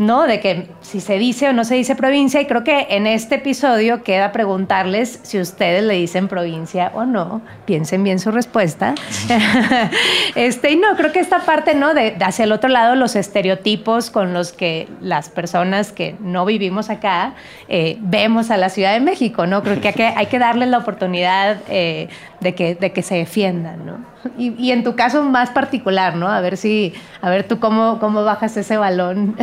[0.00, 0.26] ¿no?
[0.26, 3.36] De que si se dice o no se dice provincia, y creo que en este
[3.36, 7.42] episodio queda preguntarles si ustedes le dicen provincia o no.
[7.64, 8.96] Piensen bien su respuesta.
[10.34, 11.94] este, y no, creo que esta parte, ¿no?
[11.94, 16.90] De, hacia el otro lado, los estereotipos con los que las personas que no vivimos
[16.90, 17.34] acá
[17.68, 19.62] eh, vemos a la Ciudad de México, ¿no?
[19.62, 22.08] Creo que hay que, hay que darles la oportunidad eh,
[22.40, 24.10] de, que, de que se defiendan, ¿no?
[24.36, 26.28] Y, y, en tu caso más particular, ¿no?
[26.28, 29.34] A ver si, a ver tú cómo, cómo bajas ese balón.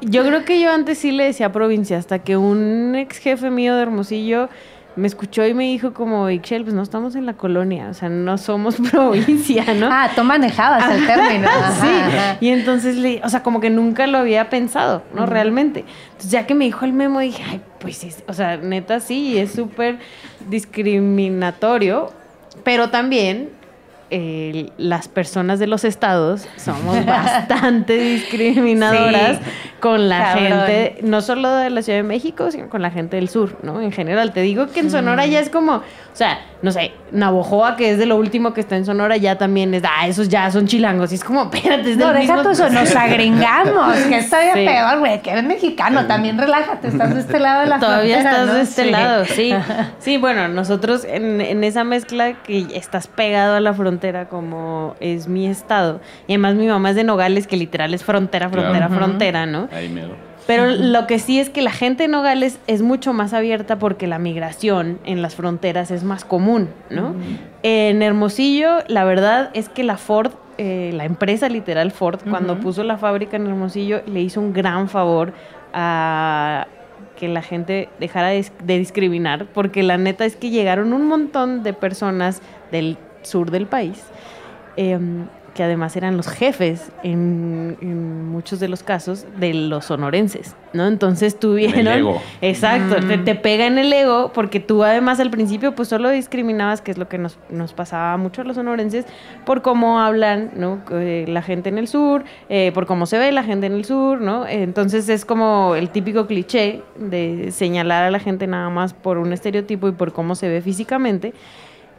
[0.00, 3.74] yo creo que yo antes sí le decía provincia, hasta que un ex jefe mío
[3.74, 4.50] de Hermosillo
[4.96, 8.10] me escuchó y me dijo como, Ixchel, pues no estamos en la colonia, o sea,
[8.10, 9.88] no somos provincia, ¿no?
[9.90, 11.48] Ah, tú manejabas el término.
[11.80, 15.24] sí, y entonces, le, o sea, como que nunca lo había pensado, ¿no?
[15.24, 15.86] Realmente.
[16.08, 19.52] Entonces, ya que me dijo el memo, dije, ay, pues, o sea, neta sí, es
[19.52, 19.98] súper
[20.50, 22.12] discriminatorio,
[22.62, 23.48] pero también
[24.10, 29.40] las personas de los estados somos bastante discriminadoras
[29.80, 33.28] con la gente, no solo de la Ciudad de México, sino con la gente del
[33.28, 33.80] sur, ¿no?
[33.80, 37.76] En general, te digo que en Sonora ya es como, o sea, no sé, Navojoa,
[37.76, 40.50] que es de lo último que está en Sonora, ya también es, ah, esos ya
[40.50, 41.12] son chilangos.
[41.12, 44.98] Y es como, espérate, es No, deja tú eso, nos agringamos, que está bien peor,
[44.98, 48.60] güey, que eres mexicano, también relájate, estás de este lado de la Todavía estás de
[48.62, 49.52] este lado, sí.
[49.98, 55.28] Sí, bueno, nosotros en, en esa mezcla que estás pegado a la frontera como es
[55.28, 59.44] mi estado, y además mi mamá es de Nogales, que literal es frontera, frontera, frontera,
[59.44, 59.68] ¿no?
[59.70, 60.33] Ahí miedo.
[60.46, 64.06] Pero lo que sí es que la gente en Nogales es mucho más abierta porque
[64.06, 67.14] la migración en las fronteras es más común, ¿no?
[67.62, 72.84] En Hermosillo, la verdad es que la Ford, eh, la empresa literal Ford, cuando puso
[72.84, 75.32] la fábrica en Hermosillo, le hizo un gran favor
[75.72, 76.66] a
[77.16, 78.44] que la gente dejara de,
[78.78, 84.02] discriminar, porque la neta es que llegaron un montón de personas del sur del país.
[84.76, 90.88] Em, que además eran los jefes en, muchos de los casos de los sonorenses, ¿no?
[90.88, 91.86] Entonces tuvieron...
[91.86, 92.20] El ego.
[92.40, 93.24] Exacto, mm.
[93.24, 96.98] te, pega en el ego porque tú además al principio pues solo discriminabas, que es
[96.98, 97.36] lo que nos,
[97.74, 99.06] pasaba mucho a los sonorenses,
[99.46, 100.80] por cómo hablan, ¿no?
[100.90, 104.20] la gente en el sur, eh, por cómo se ve la gente en el sur,
[104.20, 104.46] ¿no?
[104.46, 109.32] Entonces es como el típico cliché de señalar a la gente nada más por un
[109.32, 111.32] estereotipo y por cómo se ve físicamente.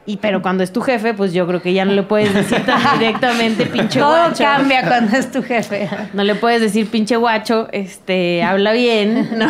[0.08, 2.64] Y pero cuando es tu jefe, pues yo creo que ya no le puedes decir
[2.64, 5.90] tan directamente pinche Todo cambia cuando es tu jefe.
[6.14, 9.48] No le puedes decir pinche guacho, este, habla bien, ¿no?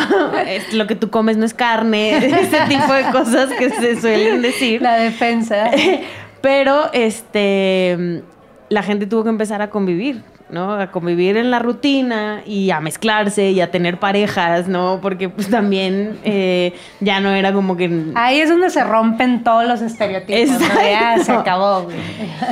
[0.72, 4.80] lo que tú comes no es carne, ese tipo de cosas que se suelen decir.
[4.80, 5.70] La defensa.
[6.40, 8.22] Pero este
[8.68, 10.74] la gente tuvo que empezar a convivir, ¿no?
[10.74, 15.00] A convivir en la rutina y a mezclarse y a tener parejas, ¿no?
[15.02, 18.12] Porque pues también eh, ya no era como que...
[18.14, 20.74] Ahí es donde se rompen todos los estereotipos, ¿no?
[20.82, 21.88] Ya se acabó.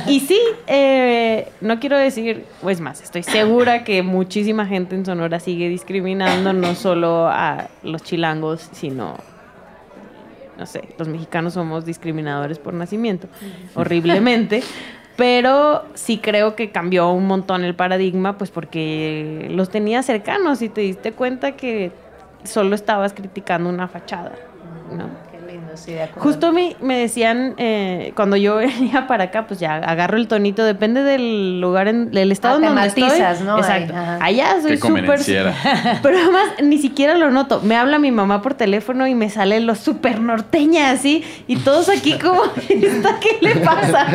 [0.06, 5.38] Y sí, eh, no quiero decir, pues más, estoy segura que muchísima gente en Sonora
[5.38, 9.16] sigue discriminando no solo a los chilangos, sino
[10.56, 13.28] no sé, los mexicanos somos discriminadores por nacimiento,
[13.74, 14.62] horriblemente.
[15.16, 20.68] Pero sí creo que cambió un montón el paradigma, pues porque los tenía cercanos y
[20.68, 21.92] te diste cuenta que
[22.42, 24.32] solo estabas criticando una fachada,
[24.90, 25.23] ¿no?
[26.16, 30.64] Justo me, me decían, eh, cuando yo venía para acá, pues ya agarro el tonito,
[30.64, 33.44] depende del lugar, en, del estado ah, donde estoy.
[33.44, 33.58] ¿no?
[33.58, 33.94] Exacto.
[34.20, 35.04] Allá soy súper...
[36.02, 37.60] Pero además ni siquiera lo noto.
[37.62, 41.88] Me habla mi mamá por teléfono y me sale lo súper norteña así, y todos
[41.88, 44.06] aquí como, ¿qué le pasa?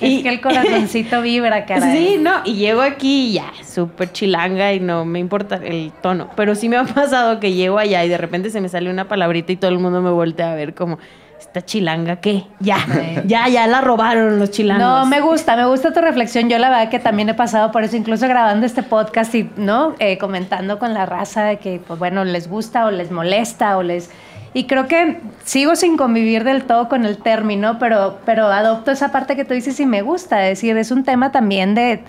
[0.00, 1.96] y que el corazoncito vibra, caray.
[1.96, 6.30] Sí, no, y llego aquí y ya, súper chilanga y no me importa el tono.
[6.36, 9.08] Pero sí me ha pasado que llego allá y de repente se me sale una
[9.08, 10.98] palabrita y todo el mundo me voltea a ver como
[11.38, 12.78] esta chilanga qué, ya,
[13.26, 14.82] ya, ya la robaron los chilangos.
[14.82, 16.48] No, me gusta, me gusta tu reflexión.
[16.48, 19.94] Yo la verdad que también he pasado por eso, incluso grabando este podcast y, ¿no?
[19.98, 23.82] Eh, comentando con la raza de que, pues bueno, les gusta o les molesta o
[23.82, 24.10] les...
[24.56, 29.10] Y creo que sigo sin convivir del todo con el término, pero, pero adopto esa
[29.10, 30.44] parte que tú dices y me gusta.
[30.44, 32.04] Es decir, es un tema también de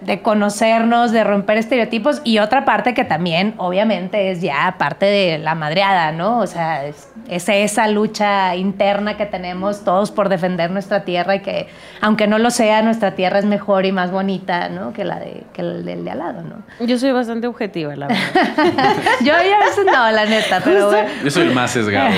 [0.00, 5.38] de conocernos, de romper estereotipos y otra parte que también obviamente es ya parte de
[5.38, 6.38] la madreada, ¿no?
[6.38, 11.68] O sea, es, esa lucha interna que tenemos todos por defender nuestra tierra y que
[12.00, 14.92] aunque no lo sea, nuestra tierra es mejor y más bonita, ¿no?
[14.92, 16.86] Que la de que el del de al lado, ¿no?
[16.86, 18.96] Yo soy bastante objetiva, la verdad.
[19.20, 20.92] yo ya a veces no, la neta, pero
[21.24, 22.10] Yo soy el más sesgado.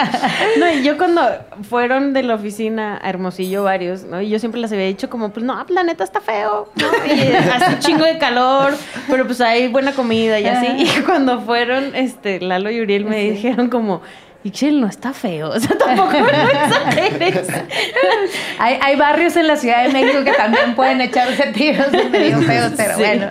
[0.58, 1.22] no, yo cuando
[1.68, 4.20] fueron de la oficina a Hermosillo varios, ¿no?
[4.20, 6.86] Y yo siempre les había dicho como, pues no, la neta está feo, ¿no?
[7.20, 8.74] Hace un chingo de calor,
[9.08, 10.66] pero pues hay buena comida y así.
[10.78, 14.02] Y cuando fueron, este, Lalo y Uriel me dijeron como,
[14.44, 17.48] Ixchel no está feo, o sea, tampoco no exageres.
[18.60, 22.72] hay, hay barrios en la Ciudad de México que también pueden echarse tiros medio feos,
[22.76, 23.02] pero Sí.
[23.02, 23.30] bueno.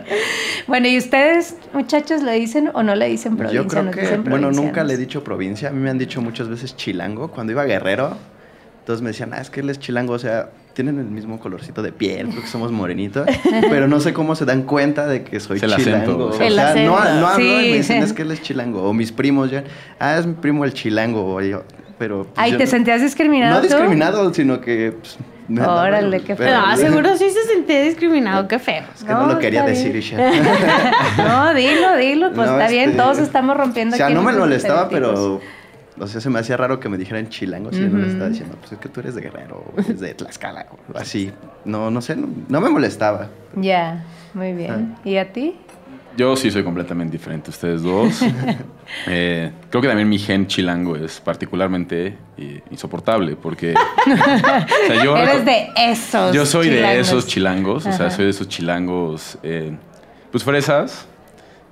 [0.67, 3.61] Bueno, ¿y ustedes, muchachos, le dicen o no le dicen provincia?
[3.61, 5.69] Yo creo que, dicen bueno, nunca le he dicho provincia.
[5.69, 7.29] A mí me han dicho muchas veces chilango.
[7.29, 8.17] Cuando iba a Guerrero,
[8.85, 10.13] todos me decían, ah, es que él es chilango.
[10.13, 13.27] O sea, tienen el mismo colorcito de piel, creo que somos morenitos.
[13.69, 16.25] pero no sé cómo se dan cuenta de que soy el acento, chilango.
[16.25, 16.47] o o sea.
[16.47, 17.19] El sea, no, acento.
[17.21, 17.71] no hablo y Sí.
[17.71, 18.83] me dicen, es que él es chilango.
[18.83, 19.63] O mis primos ya,
[19.99, 21.33] ah, es mi primo el chilango.
[21.35, 21.63] O yo,
[21.97, 22.23] pero.
[22.23, 23.67] pues, Ay, yo ¿te no- sentías discriminado No tú?
[23.67, 24.93] discriminado, sino que.
[24.99, 25.17] pues,
[25.47, 26.59] me andaba- Órale, qué feo.
[26.59, 28.83] No, seguro sí se sentía discriminado, qué feo.
[28.95, 29.95] Es que no, No, lo quería decir.
[29.95, 30.17] Isha.
[31.17, 34.21] No, dilo, dilo, pues No, está bien, este, todos estamos rompiendo O sea, aquí no
[34.23, 35.39] me molestaba, pero.
[35.99, 38.29] O sea, se me hacía raro que me dijeran chilango si yo no le estaba
[38.29, 41.31] diciendo, pues es que tú eres de Guerrero, eres de Tlaxcala, o así.
[41.63, 43.29] No, no sé, no, no me molestaba.
[43.55, 44.03] Ya,
[44.33, 44.95] muy bien.
[44.95, 45.01] Ah.
[45.05, 45.55] ¿Y a ti?
[46.17, 48.21] Yo sí soy completamente diferente a ustedes dos.
[49.07, 53.73] Eh, creo que también mi gen chilango es particularmente eh, insoportable porque...
[54.05, 56.35] o sea, yo Eres de esos.
[56.35, 57.07] Yo soy de chilangos.
[57.07, 58.15] esos chilangos, o sea, Ajá.
[58.15, 59.75] soy de esos chilangos, eh,
[60.31, 61.07] pues fresas,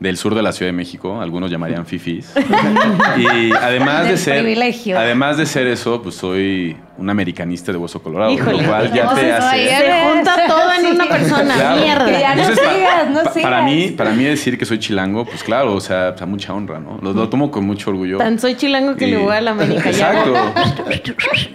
[0.03, 2.33] del sur de la Ciudad de México, algunos llamarían fifis.
[3.17, 4.99] y además de ser, privilegio.
[4.99, 8.61] además de ser eso, pues soy un americanista de hueso colorado, Híjole.
[8.63, 9.65] lo cual ya te hace.
[9.65, 10.91] ya Se junta todo en Sí.
[10.91, 11.81] una persona, Claro.
[11.81, 12.19] mierda.
[12.19, 13.63] Ya no Entonces, pa- sigas, no pa- Para sigas.
[13.63, 16.99] mí, para mí decir que soy chilango, pues claro, o sea, pues, mucha honra, ¿no?
[17.01, 18.17] Lo, lo tomo con mucho orgullo.
[18.17, 19.89] Tan soy chilango que Y- le voy a la América.
[19.89, 20.11] ya.
[20.11, 20.53] Exacto.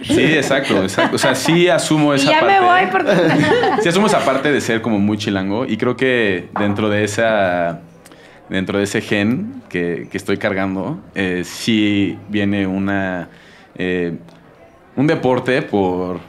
[0.01, 1.15] Sí, exacto, exacto.
[1.15, 2.59] O sea, sí asumo Y esa ya parte.
[2.59, 3.11] me voy porque...
[3.83, 7.81] Sí asumo esa parte de ser como muy chilango y creo que dentro de esa
[8.49, 13.29] dentro de ese gen que, que estoy cargando eh, sí viene una
[13.75, 14.17] eh,
[14.95, 16.19] un deporte por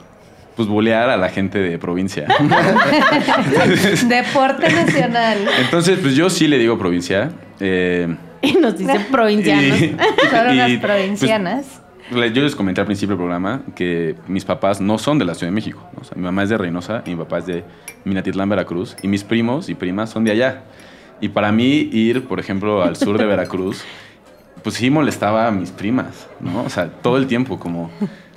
[0.56, 2.26] pues bulear a la gente de provincia.
[2.38, 5.38] Entonces, Deporte nacional.
[5.59, 7.30] entonces, pues yo sí le digo provincia.
[7.61, 9.80] eh, Y nos dicen provincianos.
[9.80, 9.96] y-
[10.30, 11.80] Son y, unas pues, provincianas.
[12.11, 15.50] Yo les comenté al principio del programa que mis papás no son de la Ciudad
[15.50, 15.87] de México.
[15.94, 16.00] ¿no?
[16.00, 17.64] O sea, mi mamá es de Reynosa y mi papá es de
[18.04, 18.96] Minatitlán, Veracruz.
[19.02, 20.62] Y mis primos y primas son de allá.
[21.20, 23.83] Y para mí ir, por ejemplo, al sur de Veracruz,
[24.62, 26.62] pues sí molestaba a mis primas, ¿no?
[26.64, 27.90] O sea, todo el tiempo como...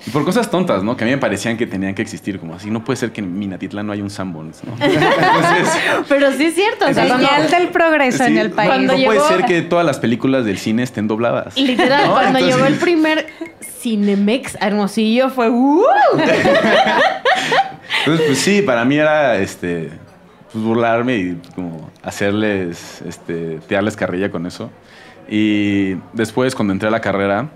[0.05, 0.97] Y por cosas tontas, ¿no?
[0.97, 3.21] Que a mí me parecían que tenían que existir, como así, no puede ser que
[3.21, 4.73] en Minatitlán no haya un Sanborns, ¿no?
[4.73, 5.69] Entonces,
[6.09, 6.87] Pero sí es cierto.
[6.89, 8.69] O sea, cuando- Señal del progreso en el país.
[8.69, 11.57] Cuando no puede ser que todas las películas del cine estén dobladas.
[11.57, 12.11] Literal, ¿no?
[12.11, 13.27] cuando Entonces- llegó el primer
[13.81, 15.83] Cinemex Hermosillo fue ¡uh!
[17.99, 19.89] Entonces, pues sí, para mí era este
[20.53, 24.69] pues, burlarme y como hacerles, este, tirarles carrilla con eso.
[25.27, 27.49] Y después, cuando entré a la carrera,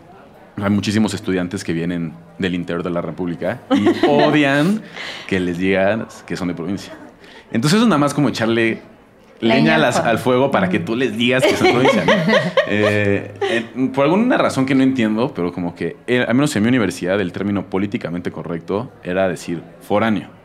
[0.55, 4.81] hay muchísimos estudiantes que vienen del interior de la República y odian
[5.27, 6.93] que les digan que son de provincia.
[7.51, 8.81] Entonces, es nada más como echarle
[9.39, 10.09] leña, al fuego.
[10.09, 12.05] al fuego para que tú les digas que son de provincia.
[12.05, 12.13] ¿no?
[12.69, 16.63] Eh, eh, por alguna razón que no entiendo, pero como que, eh, al menos en
[16.63, 20.36] mi universidad, el término políticamente correcto era decir foráneo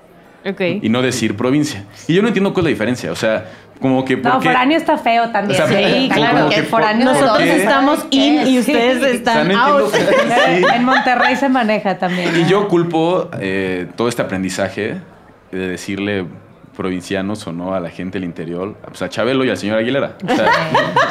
[0.82, 1.84] Y no decir provincia.
[2.08, 3.12] Y yo no entiendo cuál es la diferencia.
[3.12, 3.44] O sea,
[3.80, 4.16] como que.
[4.16, 4.48] ¿por No, qué?
[4.48, 5.60] foráneo está feo también.
[5.62, 6.38] O sea, Sí, como- claro.
[6.38, 8.58] como que foráneo Nosotros estamos ¿sabes in y Sí.
[8.60, 9.94] ustedes O sea, están no out.
[9.94, 10.64] sí.
[10.74, 12.30] En Monterrey se maneja también.
[12.36, 12.48] Y ¿no?
[12.48, 14.96] yo culpo eh, todo este aprendizaje
[15.50, 16.26] de decirle
[16.76, 20.16] provincianos o no a la gente del interior, pues a Chabelo y al señor Aguilera.
[20.24, 20.50] O sea,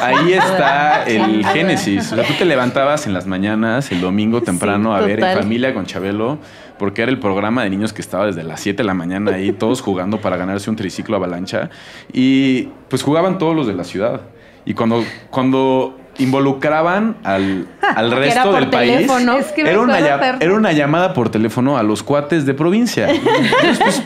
[0.00, 2.12] ahí está el génesis.
[2.12, 5.72] O sea, tú te levantabas en las mañanas, el domingo temprano, a ver en familia
[5.72, 6.38] con Chabelo,
[6.78, 9.52] porque era el programa de niños que estaba desde las 7 de la mañana ahí,
[9.58, 11.70] todos jugando para ganarse un triciclo avalancha.
[12.12, 14.22] Y pues jugaban todos los de la ciudad.
[14.64, 19.10] Y cuando, cuando involucraban al, al era resto por del país.
[19.38, 23.08] Es que era, una, era una llamada por teléfono a los cuates de provincia.
[23.10, 24.02] Entonces, pues,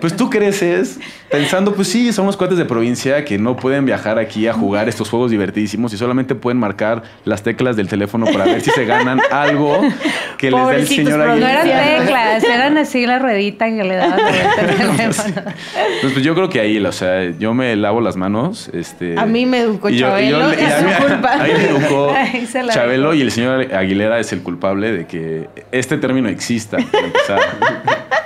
[0.00, 0.98] pues tú creces
[1.30, 5.08] pensando, pues sí, somos cuates de provincia que no pueden viajar aquí a jugar estos
[5.10, 9.20] juegos divertidísimos y solamente pueden marcar las teclas del teléfono para ver si se ganan
[9.30, 9.80] algo
[10.38, 11.62] que les dé el señor No Aguilera.
[11.62, 15.34] eran teclas, eran así la ruedita que le daban al teléfono.
[16.00, 18.70] Pues, pues yo creo que ahí, o sea, yo me lavo las manos.
[18.72, 21.02] Este, A mí me educó y yo- y yo- Chabelo, y a es mí- su
[21.06, 21.32] culpa.
[21.34, 23.19] A mí me educó Ahí Chabelo dejó.
[23.20, 26.78] Y el señor Aguilera es el culpable de que este término exista.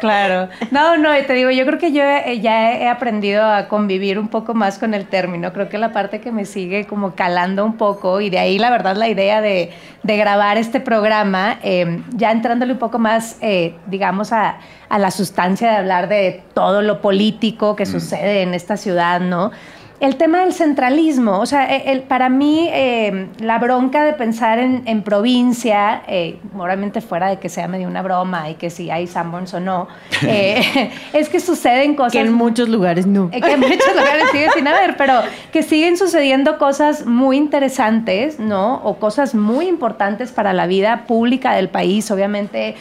[0.00, 0.50] Claro.
[0.70, 4.18] No, no, y te digo, yo creo que yo eh, ya he aprendido a convivir
[4.18, 5.50] un poco más con el término.
[5.54, 8.70] Creo que la parte que me sigue como calando un poco, y de ahí la
[8.70, 13.76] verdad la idea de, de grabar este programa, eh, ya entrándole un poco más, eh,
[13.86, 14.58] digamos, a,
[14.90, 19.52] a la sustancia de hablar de todo lo político que sucede en esta ciudad, ¿no?
[20.00, 24.58] El tema del centralismo, o sea, e, el, para mí eh, la bronca de pensar
[24.58, 29.06] en, provincia, eh, obviamente fuera de que sea medio una broma y que si hay
[29.06, 29.88] Sanborns o no,
[30.26, 32.12] eh, es que suceden cosas...
[32.12, 33.30] Que en muchos lugares no.
[33.30, 35.20] Que en muchos lugares sigue sin haber, pero
[35.52, 38.82] que siguen sucediendo cosas muy interesantes, ¿no?
[38.84, 42.74] O cosas muy importantes para la vida pública del país, obviamente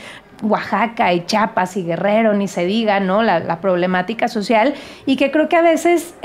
[0.43, 3.23] Oaxaca y Chiapas y Guerrero, ni se diga, ¿no?
[3.23, 4.73] La, problemática social
[5.05, 6.15] y que creo que a veces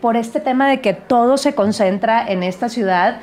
[0.00, 3.20] por este tema de que todo se concentra en esta ciudad,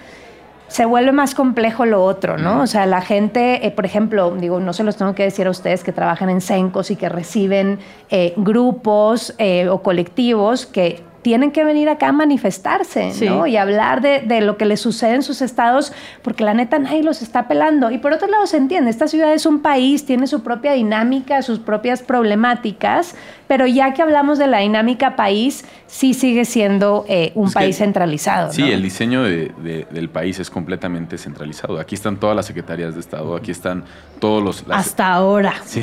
[0.68, 2.62] se vuelve más complejo lo otro, ¿no?
[2.62, 5.52] O sea, la gente, eh, por ejemplo, digo, no se los tengo que decir a
[5.52, 7.78] ustedes que trabajan en CENCOS y que reciben
[8.10, 13.48] eh, grupos eh, o colectivos que tienen que venir acá a manifestarse, ¿no?
[13.48, 17.22] Y hablar de, lo que les sucede en sus estados, porque la neta nadie los
[17.22, 17.90] está pelando.
[17.90, 21.42] Y por otro lado se entiende, esta ciudad es un país, tiene su propia dinámica,
[21.42, 23.16] sus propias problemáticas,
[23.48, 28.52] pero ya que hablamos de la dinámica país, sí sigue siendo eh, un país centralizado.
[28.52, 31.80] Sí, el diseño del país es completamente centralizado.
[31.80, 33.86] Aquí están todas las secretarías de Estado, aquí están
[34.20, 34.66] todos los...
[34.70, 35.54] Hasta ahora.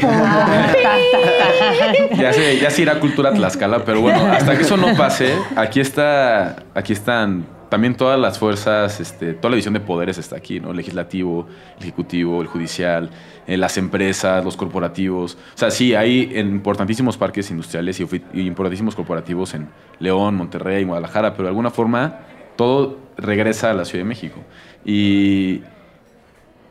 [2.19, 5.81] ya, se, ya se irá cultura Tlaxcala, pero bueno, hasta que eso no pase, aquí
[5.81, 10.59] está, aquí están también todas las fuerzas, este, toda la división de poderes está aquí,
[10.59, 10.73] ¿no?
[10.73, 11.47] legislativo,
[11.79, 13.11] el ejecutivo, el judicial,
[13.47, 15.39] eh, las empresas, los corporativos.
[15.55, 19.69] O sea, sí, hay importantísimos parques industriales y, importantísimos corporativos en
[20.01, 22.19] León, Monterrey, Guadalajara, pero de alguna forma
[22.57, 24.41] todo regresa a la Ciudad de México.
[24.85, 25.63] Y,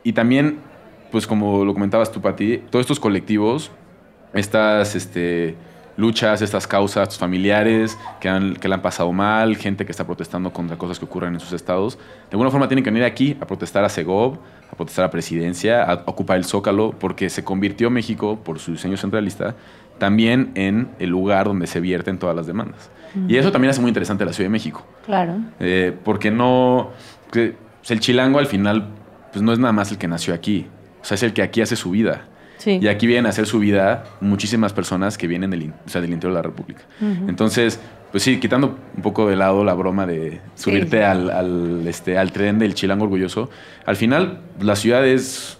[0.04, 0.58] y también,
[1.10, 3.70] pues como lo comentabas tú, Pati, todos estos colectivos,
[4.34, 5.56] estas, este,
[6.00, 10.04] luchas, estas causas, tus familiares que, han, que le han pasado mal, gente que está
[10.04, 13.36] protestando contra cosas que ocurren en sus estados, de alguna forma tienen que venir aquí
[13.40, 14.38] a protestar a Segov,
[14.72, 18.96] a protestar a Presidencia, a ocupar el Zócalo, porque se convirtió México, por su diseño
[18.96, 19.54] centralista,
[19.98, 22.90] también en el lugar donde se vierten todas las demandas.
[23.26, 24.86] Y eso también hace muy interesante la Ciudad de México.
[25.04, 25.34] Claro.
[25.58, 26.90] Eh, porque no...
[27.30, 27.54] Pues,
[27.90, 28.88] el chilango al final
[29.32, 30.66] pues no es nada más el que nació aquí,
[31.00, 32.26] o sea, es el que aquí hace su vida.
[32.64, 36.34] Y aquí vienen a hacer su vida muchísimas personas que vienen del, del interior de
[36.34, 36.82] la República.
[37.26, 37.80] Entonces,
[38.10, 42.58] pues sí, quitando un poco de lado la broma de subirte al, este, al tren
[42.58, 43.50] del chilango orgulloso,
[43.86, 45.58] al final la ciudad es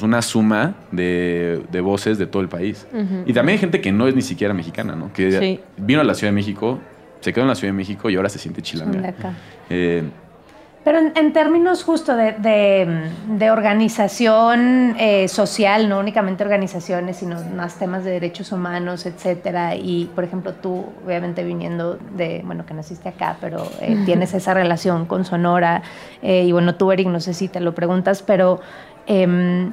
[0.00, 2.86] una suma de, voces de todo el país.
[3.26, 5.12] Y también hay gente que no es ni siquiera mexicana, ¿no?
[5.12, 6.80] Que vino a la Ciudad de México,
[7.20, 9.14] se quedó en la Ciudad de México y ahora se siente chilanga.
[9.70, 10.02] Eh,
[10.84, 18.10] pero en, términos justo de, organización eh, social, no únicamente organizaciones, sino más temas de
[18.10, 19.76] derechos humanos, etcétera.
[19.76, 24.54] Y, por ejemplo, tú, obviamente viniendo de, bueno, que naciste acá, pero eh, tienes esa
[24.54, 25.82] relación con Sonora.
[26.20, 28.60] Eh, y bueno, tú, Eric, no sé si te lo preguntas, pero
[29.06, 29.72] em,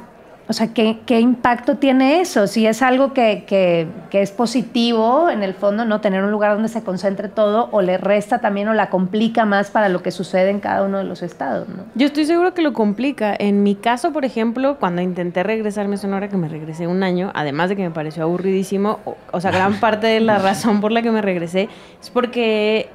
[0.50, 2.47] o sea, ¿qué, ¿qué, impacto tiene eso?
[2.47, 6.54] Si es algo que, que, que, es positivo, en el fondo, no tener un lugar
[6.54, 10.10] donde se concentre todo, o le resta también o la complica más para lo que
[10.10, 11.70] sucede en cada uno de los estados.
[11.70, 11.84] ¿no?
[11.93, 13.36] Yo estoy seguro que lo complica.
[13.38, 17.32] En mi caso, por ejemplo, cuando intenté regresarme a Sonora, que me regresé un año,
[17.36, 20.91] además de que me pareció aburridísimo, o, o sea, gran parte de la razón por
[20.91, 21.70] la que me regresé
[22.02, 22.89] es porque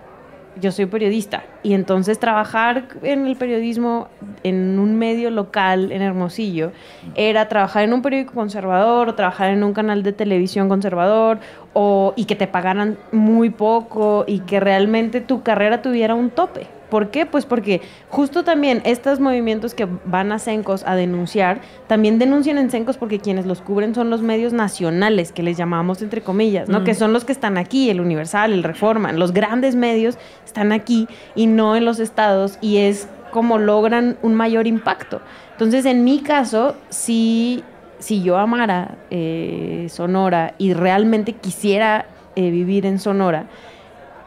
[0.61, 4.09] yo soy periodista y entonces trabajar en el periodismo
[4.43, 6.73] en un medio local en Hermosillo
[7.15, 11.39] era trabajar en un periódico conservador o trabajar en un canal de televisión conservador
[11.73, 16.67] o, y que te pagaran muy poco y que realmente tu carrera tuviera un tope.
[16.91, 17.27] ¿Por qué?
[17.27, 22.71] Pues porque justo también estos movimientos que van a Cencos a denunciar, también denuncian en
[22.71, 26.85] Cencos porque quienes los cubren son los medios nacionales, que les llamamos entre comillas, ¿no?
[26.85, 31.09] Que son los que están aquí, el Universal, el Reforma, los grandes medios están aquí
[31.35, 35.21] y no en los estados y es como logran un mayor impacto.
[35.53, 37.65] Entonces, en mi caso, si,
[37.99, 42.07] si yo amara eh, Sonora y realmente quisiera
[42.37, 43.47] eh, vivir en Sonora,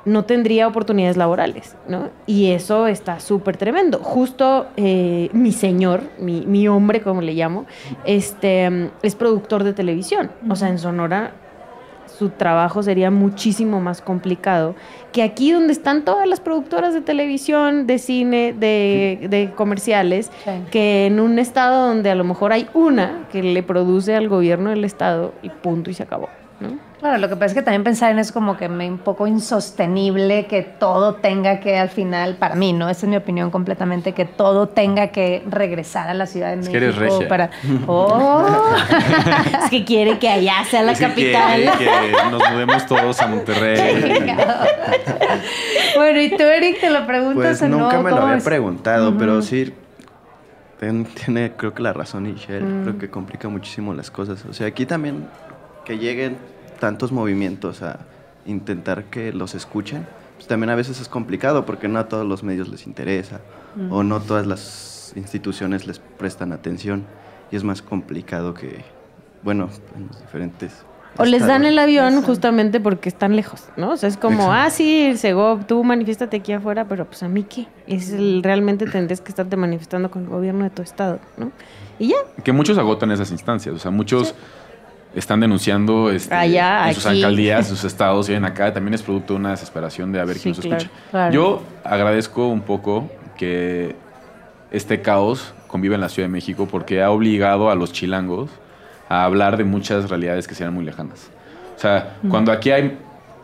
[0.07, 2.09] no tendría oportunidades laborales, ¿no?
[2.25, 3.99] Y eso está súper tremendo.
[3.99, 7.65] Justo eh, mi señor, mi, hombre, como le llamo,
[8.05, 10.31] este, es productor de televisión.
[10.49, 11.33] O sea, en Sonora
[12.17, 14.75] su trabajo sería muchísimo más complicado
[15.11, 20.31] que aquí donde están todas las productoras de televisión, de cine, de, comerciales,
[20.71, 24.69] que en un estado donde a lo mejor hay una que le produce al gobierno
[24.69, 26.29] del estado y punto y se acabó.
[26.59, 26.87] ¿no?
[26.99, 29.27] Claro, lo que pasa es que también pensar en eso como que me un poco
[29.27, 32.89] insostenible que todo tenga que al final, para mí, ¿no?
[32.89, 36.75] Esa es mi opinión completamente, que todo tenga que regresar a la Ciudad de México.
[36.75, 37.27] Es que eres regia.
[37.27, 37.51] Para...
[37.87, 38.47] ¡Oh!
[39.63, 41.71] es que quiere que allá sea la capital.
[41.77, 43.77] Que, que nos mudemos todos a Monterrey.
[45.95, 49.73] bueno, y tú, Eric, te lo preguntas pues nunca me lo había preguntado, pero sí
[50.79, 52.99] tiene, creo que la razón Michelle, creo mm.
[52.99, 54.45] que complica muchísimo las cosas.
[54.45, 55.27] O sea, aquí también
[55.85, 56.37] que lleguen
[56.79, 57.99] tantos movimientos a
[58.45, 62.43] intentar que los escuchen, pues, también a veces es complicado porque no a todos los
[62.43, 63.41] medios les interesa
[63.91, 67.05] o no todas las instituciones les prestan atención
[67.51, 68.83] y es más complicado que,
[69.43, 70.83] bueno, en los diferentes...
[71.20, 73.91] O les dan el avión justamente porque están lejos, ¿no?
[73.91, 74.51] O sea, es como, Exacto.
[74.53, 77.68] ah, sí, Segov, tú manifiéstate aquí afuera, pero pues a mí qué.
[77.88, 81.51] Es el, realmente tendrías que estarte manifestando con el gobierno de tu estado, ¿no?
[81.99, 83.74] Y ya, Que muchos agotan esas instancias.
[83.76, 84.36] O sea, muchos
[85.15, 87.18] están denunciando este, Allá, en sus aquí.
[87.18, 88.72] alcaldías, sus estados, vienen acá.
[88.74, 91.01] También es producto de una desesperación de a ver Sí, quién nos claro, escucha.
[91.09, 91.34] claro.
[91.34, 93.95] Yo agradezco un poco que
[94.70, 98.49] este caos convive en la Ciudad de México porque ha obligado a los chilangos
[99.09, 101.29] a hablar de muchas realidades que sean muy lejanas.
[101.75, 102.97] O sea, cuando aquí hay,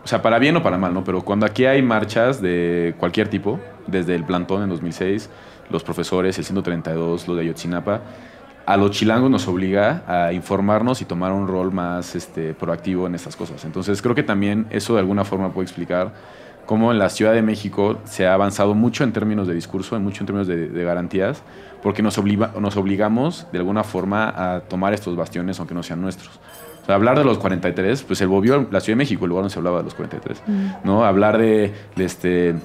[0.03, 1.03] o sea, para bien o para mal, ¿no?
[1.03, 5.29] Pero cuando aquí hay marchas de cualquier tipo, desde el plantón en 2006,
[5.69, 8.01] los profesores, el 132, lo de Ayotzinapa,
[8.65, 13.15] a los chilangos nos obliga a informarnos y tomar un rol más este, proactivo en
[13.15, 13.65] estas cosas.
[13.65, 16.13] Entonces creo que también eso de alguna forma puede explicar
[16.65, 20.03] cómo en la Ciudad de México se ha avanzado mucho en términos de discurso, en
[20.03, 21.41] mucho en términos de, de garantías,
[21.81, 26.01] porque nos, obliga- nos obligamos de alguna forma a tomar estos bastiones aunque no sean
[26.01, 26.39] nuestros.
[26.81, 29.43] O sea, hablar de los 43, pues el volvió la Ciudad de México, el lugar
[29.43, 30.43] donde se hablaba de los 43.
[30.83, 31.05] ¿no?
[31.05, 32.55] Hablar de, de este,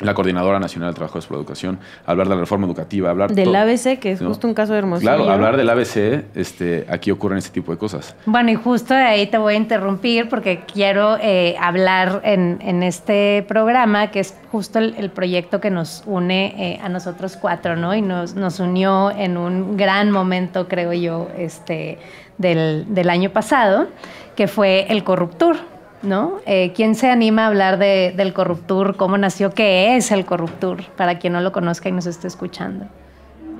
[0.00, 3.54] la Coordinadora Nacional del Trabajo de la Educación, hablar de la reforma educativa, hablar del
[3.54, 4.28] ABC, que es ¿no?
[4.28, 5.00] justo un caso hermoso.
[5.00, 8.14] Claro, hablar del ABC, este, aquí ocurren este tipo de cosas.
[8.26, 12.82] Bueno, y justo de ahí te voy a interrumpir porque quiero eh, hablar en, en
[12.82, 17.76] este programa, que es justo el, el proyecto que nos une eh, a nosotros cuatro,
[17.76, 17.94] ¿no?
[17.94, 21.98] Y nos, nos unió en un gran momento, creo yo, este,
[22.38, 23.88] del, del año pasado,
[24.34, 25.56] que fue el Corruptur.
[26.06, 26.34] ¿No?
[26.46, 28.96] Eh, ¿Quién se anima a hablar de- del Corruptur?
[28.96, 29.50] ¿Cómo nació?
[29.50, 30.84] ¿Qué es el Corruptur?
[30.96, 32.86] Para quien no lo conozca y nos esté escuchando.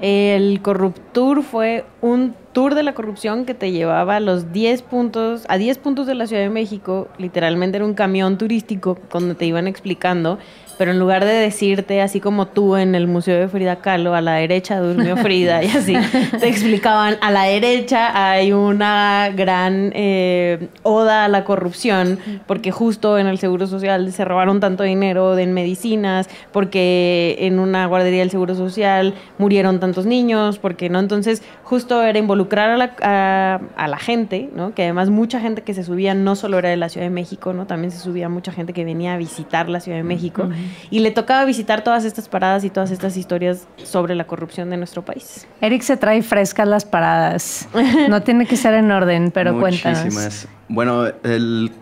[0.01, 5.45] El Corruptur fue un tour de la corrupción que te llevaba a los 10 puntos,
[5.49, 7.09] a 10 puntos de la Ciudad de México.
[7.19, 10.39] Literalmente era un camión turístico donde te iban explicando,
[10.79, 14.21] pero en lugar de decirte, así como tú en el Museo de Frida Kahlo, a
[14.21, 15.97] la derecha durmió Frida y así,
[16.39, 23.19] te explicaban, a la derecha hay una gran eh, oda a la corrupción, porque justo
[23.19, 28.21] en el Seguro Social se robaron tanto dinero de en medicinas, porque en una guardería
[28.21, 33.61] del Seguro Social murieron tantos niños, porque no, entonces justo era involucrar a la, a,
[33.77, 34.75] a la gente, ¿no?
[34.75, 37.53] Que además mucha gente que se subía no solo era de la Ciudad de México,
[37.53, 37.67] ¿no?
[37.67, 40.49] También se subía mucha gente que venía a visitar la Ciudad de México
[40.91, 44.77] y le tocaba visitar todas estas paradas y todas estas historias sobre la corrupción de
[44.77, 45.47] nuestro país.
[45.61, 47.69] Eric se trae frescas las paradas.
[48.09, 50.05] No tiene que ser en orden, pero cuéntanos.
[50.05, 50.49] Muchísimas.
[50.69, 51.73] Bueno, el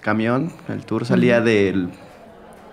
[0.00, 1.90] camión, el tour salía del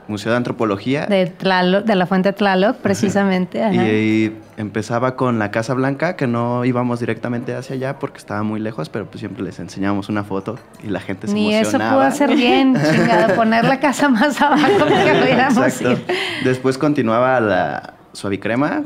[0.08, 3.64] Museo de Antropología De, Tlaloc- de la fuente Tlaloc, precisamente.
[3.64, 3.74] ajá.
[3.74, 8.60] y, empezaba con la Casa Blanca, que no íbamos directamente hacia allá porque estaba muy
[8.60, 11.92] lejos, pero pues siempre les enseñábamos una foto y la gente se Ni eso emocionaba.
[11.94, 15.92] pudo hacer bien, chingado, poner la casa más abajo para que pudiéramos Exacto.
[15.92, 16.06] ir.
[16.44, 18.84] Después continuaba la Suavicrema,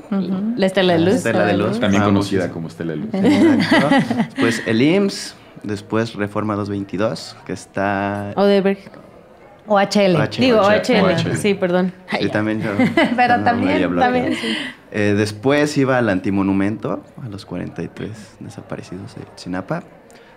[0.55, 1.16] La Estela de La Luz.
[1.16, 1.80] Estela de Luz.
[1.80, 3.09] También conocida como Estela de Luz.
[3.13, 4.16] Exacto.
[4.36, 8.32] Después el IMSS, después Reforma 222, que está...
[8.36, 8.88] Odebrecht.
[9.68, 10.16] O HL.
[10.16, 10.30] OHL.
[10.39, 11.01] Digo, OHL.
[11.03, 11.36] OHL.
[11.38, 11.91] Sí, perdón.
[12.20, 12.61] Sí, también.
[12.61, 12.72] yo-
[13.16, 14.55] Pero también, también, sí.
[14.91, 19.84] Eh, después iba al antimonumento, a los 43 desaparecidos de Sinapa.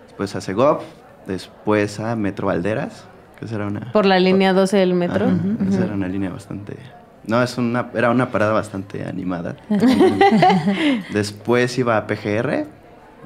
[0.07, 0.81] Después a Segov.
[1.27, 3.05] Después a Metro Valderas,
[3.37, 3.91] que esa era una...
[3.91, 5.27] Por la línea 12 del metro.
[5.27, 5.35] Ajá.
[5.69, 6.75] Esa era una línea bastante...
[7.27, 9.55] No, es una, era una parada bastante animada.
[11.13, 12.65] Después iba a PGR.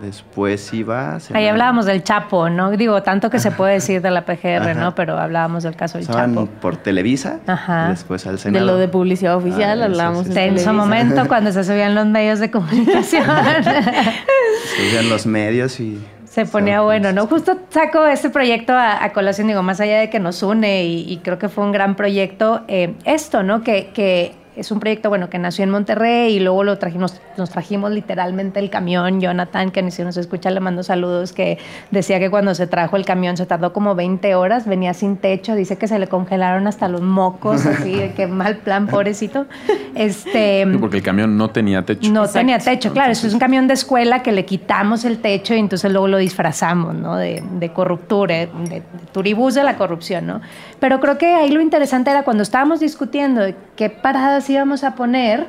[0.01, 1.15] Después iba...
[1.15, 2.71] a Ahí hablábamos del Chapo, ¿no?
[2.71, 4.73] Digo, tanto que se puede decir de la PGR, Ajá.
[4.73, 4.95] ¿no?
[4.95, 6.47] Pero hablábamos del caso del Estaban Chapo.
[6.61, 7.39] por Televisa.
[7.47, 7.89] Ajá.
[7.89, 8.65] Después al De Senado.
[8.65, 10.23] lo de publicidad oficial Ah, hablábamos.
[10.23, 10.29] sí.
[10.29, 13.23] de Tenso momento cuando se subían los medios de comunicación.
[14.77, 16.01] Subían los medios y...
[16.25, 17.27] Se ponía bueno, ¿no?
[17.27, 21.05] Justo saco este proyecto a, a colación, digo, más allá de que nos une y,
[21.07, 23.61] y creo que fue un gran proyecto, eh, esto, ¿no?
[23.61, 27.49] Que, que es un proyecto, bueno, que nació en Monterrey y luego lo trajimos, nos
[27.49, 29.19] trajimos literalmente el camión.
[29.21, 31.57] Jonathan, que ni si nos escucha, le mando saludos, que
[31.91, 35.55] decía que cuando se trajo el camión se tardó como 20 horas, venía sin techo,
[35.55, 39.45] dice que se le congelaron hasta los mocos, así, de que mal plan, pobrecito.
[39.95, 42.11] Este, Sí, Porque el camión no tenía techo.
[42.11, 42.39] no Exacto.
[42.39, 45.59] tenía techo, claro, eso es un camión de escuela que le quitamos el techo y
[45.59, 47.15] entonces luego lo disfrazamos, ¿no?
[47.15, 50.41] De, de corruptura, de, de turibús de la corrupción, ¿no?
[50.79, 54.95] Pero creo que ahí lo interesante era cuando estábamos discutiendo de qué paradas íbamos a
[54.95, 55.47] poner,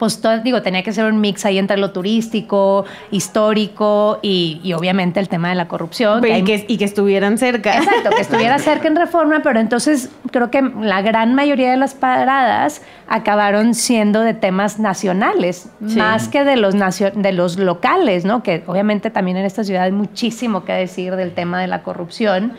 [0.00, 4.72] pues todo, digo, tenía que ser un mix ahí entre lo turístico, histórico y, y
[4.72, 6.24] obviamente el tema de la corrupción.
[6.26, 7.76] y, hay- que, y que estuvieran cerca.
[7.76, 11.94] Exacto, que estuviera cerca en reforma, pero entonces creo que la gran mayoría de las
[11.94, 15.96] paradas acabaron siendo de temas nacionales, Sí.
[15.96, 18.42] más que de los, nacio- de los locales, ¿no?
[18.42, 22.52] Que obviamente también en esta ciudad hay muchísimo que decir del tema de la corrupción,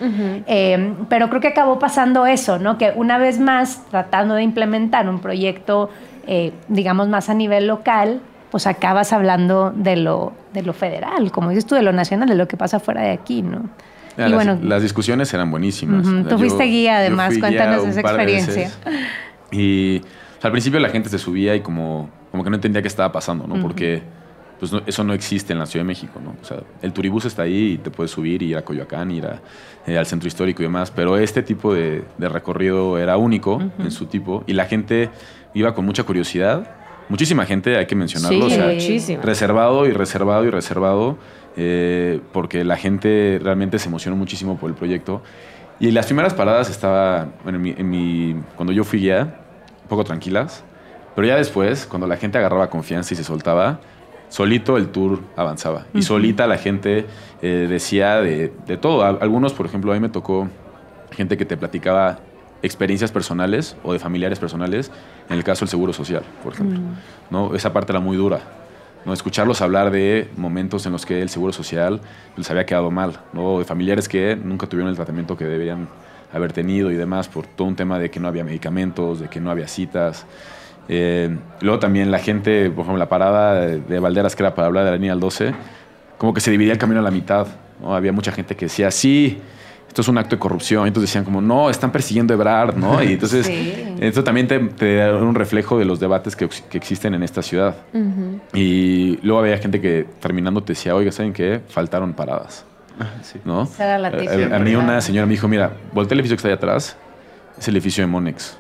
[0.47, 2.77] Eh, pero creo que acabó pasando eso, ¿no?
[2.77, 5.89] Que una vez más, tratando de implementar un proyecto,
[6.27, 11.49] eh, digamos, más a nivel local, pues acabas hablando de lo, de lo federal, como
[11.49, 13.69] dices tú, de lo nacional, de lo que pasa fuera de aquí, ¿no?
[14.17, 16.05] Mira, Y las, bueno, las discusiones eran buenísimas.
[16.05, 18.71] O sea, tú fuiste guía, además, cuéntanos esa experiencia.
[19.51, 20.01] Y o
[20.41, 23.11] sea, al principio la gente se subía y como, como que no entendía qué estaba
[23.11, 23.61] pasando, ¿no?
[23.61, 24.01] Porque
[24.59, 26.35] pues, no- eso no existe en la Ciudad de México, ¿no?
[26.41, 29.25] O sea, el turibús está ahí y te puedes subir y ir a Coyoacán, ir
[29.25, 29.39] a,
[29.87, 33.91] eh, al centro histórico y demás, pero este tipo de, de recorrido era único en
[33.91, 35.09] su tipo y la gente
[35.53, 36.63] iba con mucha curiosidad.
[37.09, 38.49] Muchísima gente, hay que mencionarlo.
[38.49, 38.79] Sí, o sea,
[39.21, 41.17] reservado y reservado y reservado,
[41.57, 45.21] eh, porque la gente realmente se emocionó muchísimo por el proyecto.
[45.79, 49.39] Y las primeras paradas estaba, bueno, en mi, en mi- cuando yo fui guía,
[49.83, 50.63] un poco tranquilas,
[51.15, 53.79] pero ya después, cuando la gente agarraba confianza y se soltaba,
[54.29, 55.87] solito el tour avanzaba.
[55.93, 57.05] Y solita la gente
[57.41, 59.03] eh, decía de, de todo.
[59.03, 60.47] Algunos, por ejemplo, a mí me tocó
[61.11, 62.19] gente que te platicaba
[62.63, 64.91] experiencias personales o de familiares personales,
[65.29, 66.79] en el caso del seguro social, por ejemplo.
[67.29, 67.55] ¿no?
[67.55, 68.39] Esa parte era muy dura.
[69.05, 69.13] ¿no?
[69.13, 72.01] Escucharlos hablar de momentos en los que el seguro social
[72.35, 73.59] les había quedado mal, ¿no?
[73.59, 75.87] de familiares que nunca tuvieron el tratamiento que deberían
[76.33, 79.39] haber tenido y demás, por todo un tema de que no había medicamentos, de que
[79.39, 80.25] no había citas.
[80.87, 84.67] Eh, luego también la gente, por ejemplo, la parada de, de Valderas, que era para
[84.67, 85.53] hablar de la línea al 12,
[86.17, 87.47] como que se dividía el camino a la mitad.
[87.81, 87.95] ¿no?
[87.95, 89.41] Había mucha gente que decía, sí,
[89.91, 90.85] esto es un acto de corrupción.
[90.85, 93.03] Y entonces decían como, no, están persiguiendo a Ebrard, ¿no?
[93.03, 93.73] Y entonces, Sí.
[93.99, 97.41] esto también te, te da un reflejo de los debates que, que existen en esta
[97.41, 97.75] ciudad.
[98.53, 101.61] Y luego había gente que terminando te decía, oiga, ¿saben qué?
[101.67, 102.65] Faltaron paradas,
[103.21, 103.39] Sí.
[103.45, 103.63] ¿no?
[103.63, 104.55] Esa era la A- típica.
[104.55, 106.95] a, mí una señora me dijo, mira, voltea el edificio que está ahí atrás,
[107.59, 108.57] es el edificio de Monex.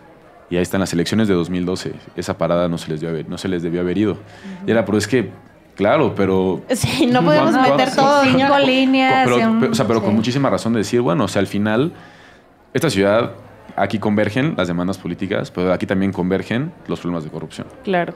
[0.49, 1.93] Y ahí están las elecciones de 2012.
[2.17, 4.17] Esa parada no se les haber, no se les debió haber ido.
[4.67, 5.29] Y era, pero es que,
[5.75, 9.27] claro, pero Sí, no podemos ¿Cuándo- meter cuándo- todo, Cinco líneas.
[9.29, 11.93] pero, o sea, pero con muchísima razón de decir, bueno, o sea, al final,
[12.73, 13.31] esta ciudad,
[13.75, 17.67] aquí convergen las demandas políticas, pero aquí también convergen los problemas de corrupción.
[17.83, 18.13] Claro.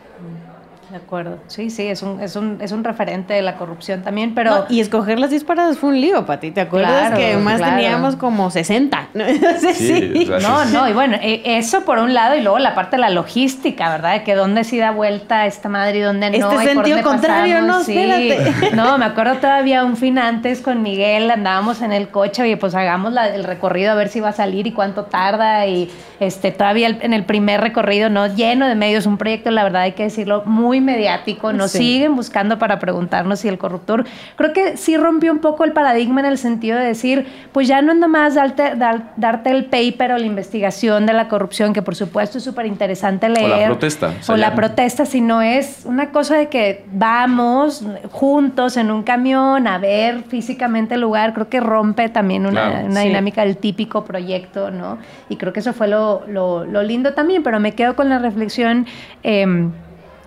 [0.95, 1.39] De acuerdo.
[1.47, 4.51] Sí, sí, es un, es un, es un referente de la corrupción también, pero...
[4.59, 6.51] No, y escoger las 10 paradas fue un lío, Pati.
[6.51, 7.75] ¿Te acuerdas Claro, que más claro.
[7.75, 9.09] teníamos como 60?
[9.13, 9.25] ¿no?
[9.59, 10.29] Sí, sí.
[10.41, 13.09] No, no, y bueno, e- eso por un lado, y luego la parte de la
[13.09, 14.13] logística, ¿verdad?
[14.13, 16.35] De que dónde sí da vuelta esta madre y dónde no.
[16.37, 17.97] Este y por sentido dónde contrario, no, sí.
[17.97, 18.73] espérate.
[18.73, 22.73] No, me acuerdo todavía un fin antes con Miguel, andábamos en el coche, oye, pues
[22.73, 25.67] hagamos la- el recorrido a ver si va a salir y cuánto tarda.
[25.67, 25.91] Y
[26.21, 28.27] este todavía el- en el primer recorrido, ¿no?
[28.33, 31.51] Lleno de medios, un proyecto, la verdad hay que decirlo, muy mediático.
[31.51, 31.79] Nos Sí.
[31.79, 34.05] siguen buscando para preguntarnos si el corruptor.
[34.37, 37.81] Creo que sí rompió un poco el paradigma en el sentido de decir, pues ya
[37.81, 41.81] no es nomás darte, dar- darte el paper o la investigación de la corrupción, que
[41.81, 43.49] por supuesto es súper interesante leer.
[43.61, 47.83] la protesta, o sea, o la ya- protesta, sino es una cosa de que vamos
[48.11, 51.33] juntos en un camión a ver físicamente el lugar.
[51.33, 53.07] Creo que rompe también una, Claro, una sí.
[53.07, 54.97] dinámica del típico proyecto, ¿no?
[55.29, 58.19] Y creo que eso fue lo, lo- lo lindo también, pero me quedo con la
[58.19, 58.85] reflexión.
[59.23, 59.71] em,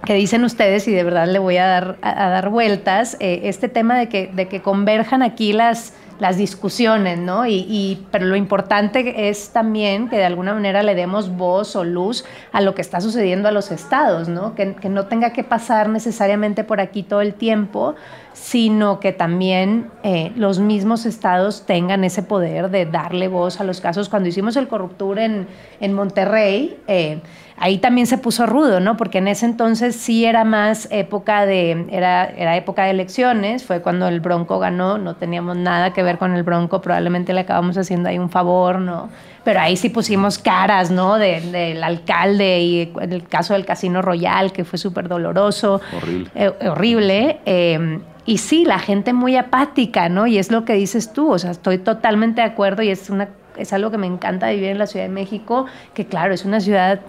[0.05, 3.41] que dicen ustedes y de verdad le voy a dar, a, a dar vueltas, eh,
[3.45, 7.47] este tema de que, de que converjan aquí las, las discusiones, ¿no?
[7.47, 11.85] Y, y- pero lo importante es también que de alguna manera le demos voz o
[11.85, 14.55] luz a lo que está sucediendo a los estados, ¿no?
[14.55, 17.95] Que, que no tenga que pasar necesariamente por aquí todo el tiempo,
[18.33, 23.81] sino que también eh, los mismos estados tengan ese poder de darle voz a los
[23.81, 24.09] casos.
[24.09, 25.47] Cuando hicimos el Corruptur en,
[25.81, 27.21] en Monterrey, eh,
[27.61, 28.97] ahí también se puso rudo, ¿no?
[28.97, 33.81] Porque en ese entonces sí era más época de, era, era época de elecciones, fue
[33.83, 37.77] cuando el Bronco ganó, no teníamos nada que ver con el Bronco, probablemente le acabamos
[37.77, 39.09] haciendo ahí un favor, ¿no?
[39.45, 41.17] Pero ahí sí pusimos caras, ¿no?
[41.17, 45.81] De- Del alcalde y el caso del Casino Royal, que fue súper doloroso.
[45.97, 46.31] Horrible.
[46.35, 47.39] Eh, horrible.
[47.47, 50.27] eh, y sí, la gente muy apática, ¿no?
[50.27, 53.31] Y es lo que dices tú, o sea, estoy totalmente de acuerdo y es, una,
[53.57, 56.45] es algo que me encanta de vivir en la Ciudad de México, que claro, es
[56.45, 57.01] una ciudad,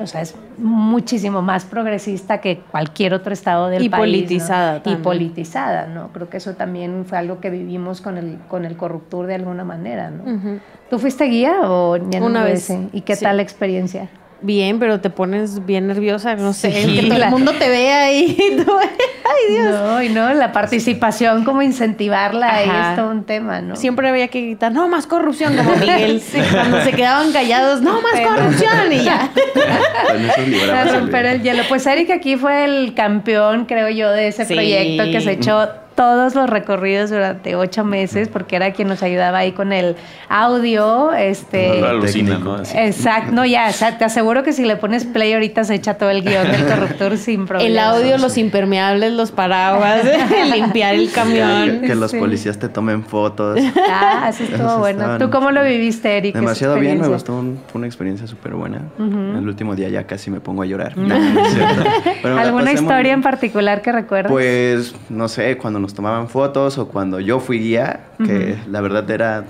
[0.00, 4.00] o sea, es muchísimo más progresista que cualquier otro estado del Y país.
[4.00, 4.06] ¿no?
[4.06, 5.02] politizada Y también.
[5.02, 6.08] politizada, ¿no?
[6.12, 9.64] Creo que eso también fue algo que vivimos con el, con el Corruptur de alguna
[9.64, 10.24] manera, ¿no?
[10.24, 10.58] Ujú.
[10.88, 12.70] ¿Tú fuiste guía o ya no Una lo vez?
[12.92, 13.24] ¿Y qué sí.
[13.24, 14.08] tal la experiencia?
[14.42, 17.68] Bien, pero te pones bien nerviosa, no sé, Sí, que todo la- el mundo te
[17.68, 18.06] vea
[18.64, 19.70] tú, ay Dios.
[19.70, 23.76] No, y no, la participación, como incentivarla, ahí es todo un tema, ¿no?
[23.76, 26.22] Siempre había que gritar, no más corrupción, como Miguel.
[26.52, 29.30] Cuando se quedaban callados, no más Pero- corrupción y ya.
[30.68, 31.62] Para romper el hielo.
[31.68, 34.54] Pues Eric aquí fue el campeón, creo yo, de ese Sí.
[34.54, 35.68] proyecto que se echó
[36.00, 39.96] todos los recorridos durante ocho meses, porque era quien nos ayudaba ahí con el
[40.30, 41.78] audio, este...
[41.78, 42.38] No, alucina.
[42.38, 42.54] ¿no?
[42.54, 42.74] Así.
[42.78, 45.98] Exacto, no, ya, o sea, te aseguro que si le pones play ahorita se echa
[45.98, 47.68] todo el guion del corruptor sin problema.
[47.70, 50.00] El audio, los impermeables, los paraguas,
[50.54, 51.82] limpiar el camión.
[51.82, 52.18] que los Sí.
[52.18, 53.60] policías te tomen fotos.
[53.90, 55.00] Ah, eso estuvo Eso bueno.
[55.00, 56.34] estaban- ¿Tú cómo lo viviste, Eric?
[56.34, 58.80] Demasiado bien, me gustó, un- fue una experiencia súper buena.
[58.98, 60.96] El último día ya casi me pongo a llorar.
[60.96, 61.82] No, no es cierto.
[62.22, 64.32] Pero me la ¿Alguna historia en particular que recuerdas?
[64.32, 69.10] Pues, no sé, cuando nos tomaban fotos o cuando yo fui guía, que la verdad
[69.10, 69.44] era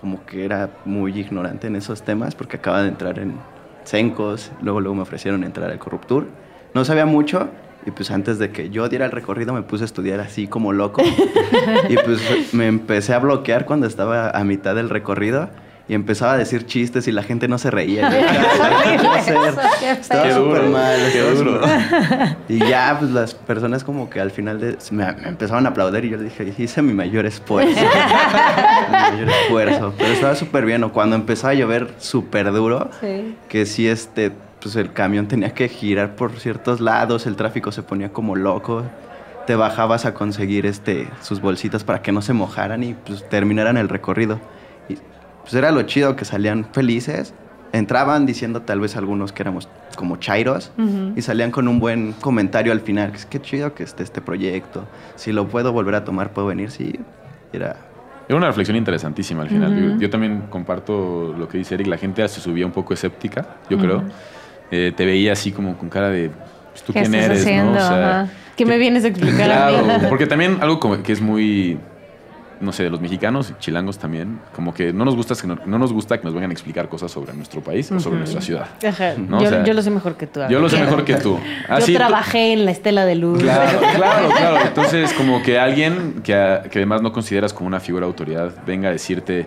[0.00, 3.34] como que era muy ignorante en esos temas porque acaba de entrar en
[3.84, 6.26] Sencos, luego luego me ofrecieron entrar al Corruptur.
[6.74, 7.48] No sabía mucho
[7.86, 10.72] y pues antes de que yo diera el recorrido me puse a estudiar así como
[10.72, 11.02] loco.
[11.88, 15.50] Y pues me empecé a bloquear cuando estaba a mitad del recorrido
[15.86, 18.08] y empezaba a decir chistes y la gente no se reía.
[20.00, 20.98] Estaba súper mal.
[21.12, 21.60] qué duro.
[22.48, 26.04] y ya, pues las personas como que al final de, me, me empezaron a aplaudir
[26.06, 27.70] y yo les dije, hice mi mayor esfuerzo.
[27.80, 29.94] mi mayor esfuerzo.
[29.98, 30.82] Pero estaba súper bien.
[30.84, 33.36] O cuando empezó a llover súper duro, Sí.
[33.48, 34.32] que sí, este,
[34.62, 38.84] pues el camión tenía que girar por ciertos lados, el tráfico se ponía como loco.
[39.46, 43.76] Te bajabas a conseguir este, sus bolsitas para que no se mojaran y pues terminaran
[43.76, 44.40] el recorrido.
[45.44, 47.32] Pues era lo chido que salían felices.
[47.72, 50.70] Entraban diciendo tal vez algunos que éramos como chairos
[51.16, 53.10] y salían con un buen comentario al final.
[53.10, 54.84] que es que chido que esté este proyecto.
[55.16, 56.70] Si lo puedo volver a tomar, puedo venir.
[56.70, 56.98] Sí,
[57.52, 57.76] era
[58.28, 59.76] Era una reflexión interesantísima al final.
[59.94, 61.88] yo, yo también comparto lo que dice Eric.
[61.88, 64.04] La gente se subía un poco escéptica, yo creo.
[64.70, 66.30] Eh, te veía así como con cara de,
[66.70, 67.42] pues, ¿tú ¿Qué quién estás eres?
[67.42, 67.72] haciendo?
[67.72, 67.84] ¿no?
[67.84, 68.28] O sea.
[68.56, 69.84] ¿Qué me vienes a explicar a mí?
[69.84, 71.76] Claro, porque también algo como que es muy,
[72.60, 75.58] no sé, de los mexicanos y chilangos también, como que no nos gusta que no,
[75.66, 78.40] no nos gusta que nos vengan a explicar cosas sobre nuestro país o sobre nuestra
[78.40, 78.66] ciudad.
[78.86, 79.14] Ajá.
[79.18, 80.40] No, yo, o sea, yo lo sé mejor que tú.
[80.48, 81.38] Yo lo sé mejor que tú.
[81.68, 83.42] Ah, yo sí, tú- trabajé en la estela de luz.
[83.42, 84.56] Claro, claro, claro.
[84.66, 86.32] Entonces, como que alguien que,
[86.70, 89.46] que además no consideras como una figura de autoridad venga a decirte,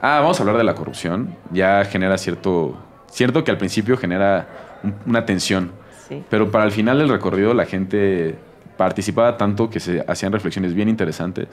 [0.00, 2.76] ah, vamos a hablar de la corrupción, ya genera cierto,
[3.10, 4.46] cierto que al principio genera
[4.82, 5.72] un- una tensión,
[6.08, 6.22] Sí.
[6.28, 8.36] pero para el final del recorrido la gente
[8.76, 11.46] participaba tanto que se hacían reflexiones bien interesantes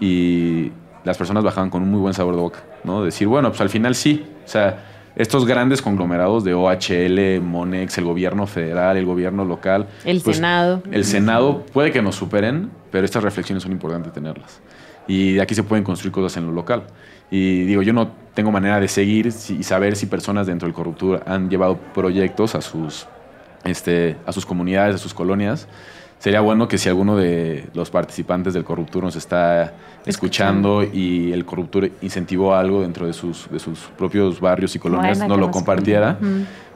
[0.00, 0.72] y
[1.04, 3.04] las personas bajaban con un muy buen sabor de boca, ¿no?
[3.04, 4.84] Decir, bueno, pues al final sí, o sea,
[5.16, 10.82] estos grandes conglomerados de OHL, Monex, el gobierno federal, el gobierno local, El pues, Senado.
[10.90, 14.60] el Senado puede que nos superen, pero estas reflexiones son importantes tenerlas.
[15.06, 16.84] Y de aquí se pueden construir cosas en lo local.
[17.30, 21.22] Y digo, yo no tengo manera de seguir y saber si personas dentro del Corruptur
[21.26, 23.06] han llevado proyectos a sus,
[23.64, 25.68] este, a sus comunidades, a sus colonias.
[26.20, 29.72] Sería bueno que si alguno de los participantes del Corruptur nos está
[30.04, 35.26] escuchando y el Corruptur incentivó algo dentro de sus, de sus propios barrios y colonias,
[35.26, 36.18] no lo compartiera.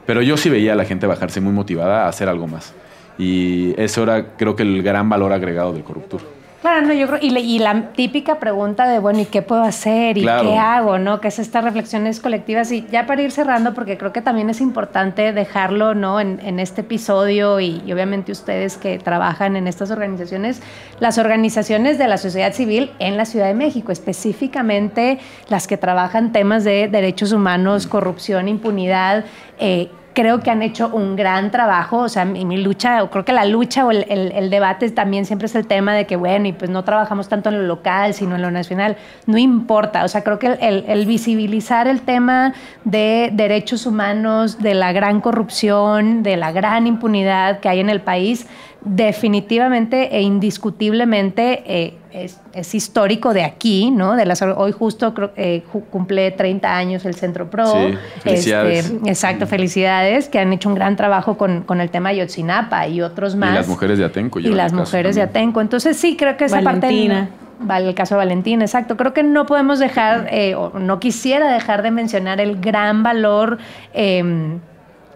[0.07, 2.73] Pero yo sí veía a la gente bajarse muy motivada a hacer algo más.
[3.19, 6.21] Y eso era, creo que, el gran valor agregado del Corruptur.
[6.65, 9.61] Claro, no, yo creo, y, le- y la típica pregunta de, bueno, ¿y qué puedo
[9.61, 10.17] hacer?
[10.17, 10.49] ¿Y Claro.
[10.49, 10.97] qué hago?
[10.97, 11.21] ¿No?
[11.21, 12.71] Que es estas reflexiones colectivas.
[12.71, 16.19] Y ya para ir cerrando, porque creo que también es importante dejarlo, ¿no?
[16.19, 20.59] En, en este episodio y, y obviamente ustedes que trabajan en estas organizaciones,
[20.99, 26.31] las organizaciones de la sociedad civil en la Ciudad de México, específicamente las que trabajan
[26.31, 29.25] temas de derechos humanos, corrupción, impunidad,
[29.59, 33.33] eh, creo que han hecho un gran trabajo, o sea, mi, lucha, o creo que
[33.33, 36.71] la lucha o el, debate también siempre es el tema de que, bueno, y pues
[36.71, 38.95] no trabajamos tanto en lo local, sino en lo nacional,
[39.27, 42.53] no importa, o sea, creo que el- el visibilizar el tema
[42.85, 47.99] de derechos humanos, de la gran corrupción, de la gran impunidad que hay en el
[47.99, 48.47] país,
[48.85, 54.15] definitivamente e indiscutiblemente eh, es, es histórico de aquí, ¿no?
[54.15, 57.65] De las, hoy justo creo- eh, cumple 30 años el Centro Pro.
[57.65, 58.85] Sí, felicidades.
[58.91, 62.87] Este, exacto, felicidades, que han hecho un gran trabajo con, con el tema de Yotzinapa
[62.87, 63.51] y otros más.
[63.51, 64.39] Y las mujeres de Atenco.
[64.39, 65.23] Y las mujeres de.
[65.23, 65.61] Atenco.
[65.61, 67.29] Entonces sí, creo que esa Valentina.
[67.31, 67.45] parte...
[67.57, 68.97] Vale, el caso de Valentina, exacto.
[68.97, 73.59] Creo que no podemos dejar, eh, o no quisiera dejar de mencionar el gran valor
[73.93, 74.57] eh,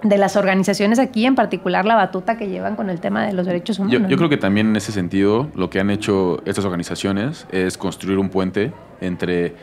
[0.04, 3.46] de las organizaciones aquí, en particular la batuta que llevan con el tema de los
[3.46, 4.10] derechos humanos.
[4.10, 8.18] yo creo que también en ese sentido lo que han hecho estas organizaciones es construir
[8.18, 8.72] un puente
[9.02, 9.56] entre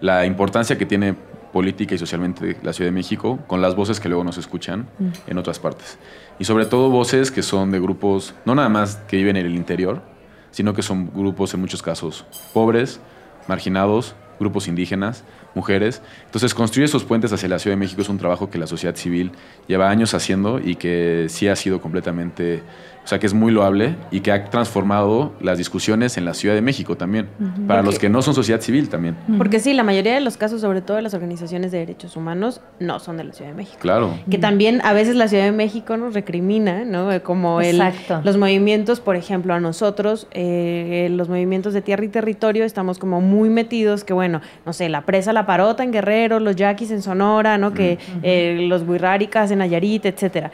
[0.00, 1.14] la importancia que tiene
[1.52, 4.88] política y socialmente la Ciudad de México con las voces que luego nos escuchan
[5.26, 5.98] en otras partes.
[6.38, 9.54] Y sobre todo voces que son de grupos, no nada más que viven en el
[9.54, 10.02] interior,
[10.50, 13.00] sino que son grupos en muchos casos pobres,
[13.48, 15.24] marginados, grupos indígenas,
[15.54, 16.02] mujeres.
[16.24, 18.96] Entonces, construir esos puentes hacia la Ciudad de México es un trabajo que la sociedad
[18.96, 19.32] civil
[19.68, 22.62] lleva años haciendo y que sí ha sido completamente
[23.06, 26.56] o sea, que es muy loable y que ha transformado las discusiones en la Ciudad
[26.56, 27.28] de México también,
[27.68, 29.16] para los que no son sociedad civil también.
[29.38, 32.60] Porque sí, la mayoría de los casos, sobre todo de las organizaciones de derechos humanos,
[32.80, 33.78] no son de la Ciudad de México.
[33.78, 34.18] Claro.
[34.28, 37.08] Que también a veces la Ciudad de México nos recrimina, ¿no?
[37.22, 37.80] Como el,
[38.24, 43.20] los movimientos, por ejemplo, a nosotros, eh, los movimientos de tierra y territorio, estamos como
[43.20, 47.02] muy metidos, que bueno, no sé, la presa La Parota en Guerrero, los yaquis en
[47.02, 47.72] Sonora, ¿no?
[47.72, 50.50] Que eh, los Huirráricas en Nayarit, etcétera.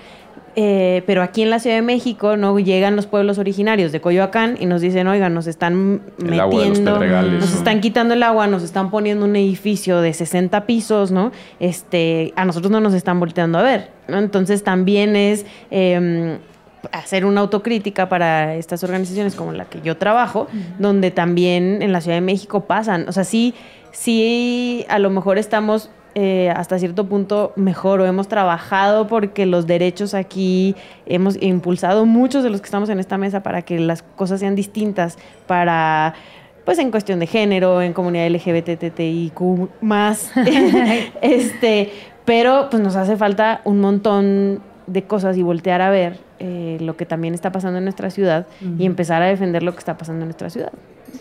[0.55, 4.57] Eh, pero aquí en la Ciudad de México no llegan los pueblos originarios de Coyoacán
[4.61, 9.25] y nos dicen, oigan, nos están metiendo, nos están quitando el agua, nos están poniendo
[9.25, 11.33] un edificio de 60 pisos, ¿no?
[11.59, 14.19] Este, a nosotros no nos están volteando a ver, ¿no?
[14.19, 16.37] Entonces también es em,
[16.91, 20.49] hacer una autocrítica para estas organizaciones como la que yo trabajo,
[20.79, 23.55] donde también en la Ciudad de México pasan, o sea, sí,
[23.91, 29.67] sí, a lo mejor estamos eh, hasta cierto punto mejor o hemos trabajado porque los
[29.67, 34.03] derechos aquí hemos impulsado muchos de los que estamos en esta mesa para que las
[34.03, 36.15] cosas sean distintas para
[36.65, 39.41] pues en cuestión de género, en comunidad LGBTTIQ
[39.81, 40.33] más,
[41.23, 41.91] este,
[42.25, 46.97] pero pues nos hace falta un montón de cosas y voltear a ver eh, lo
[46.97, 48.47] que también está pasando en nuestra ciudad
[48.79, 50.73] y empezar a defender lo que está pasando en nuestra ciudad.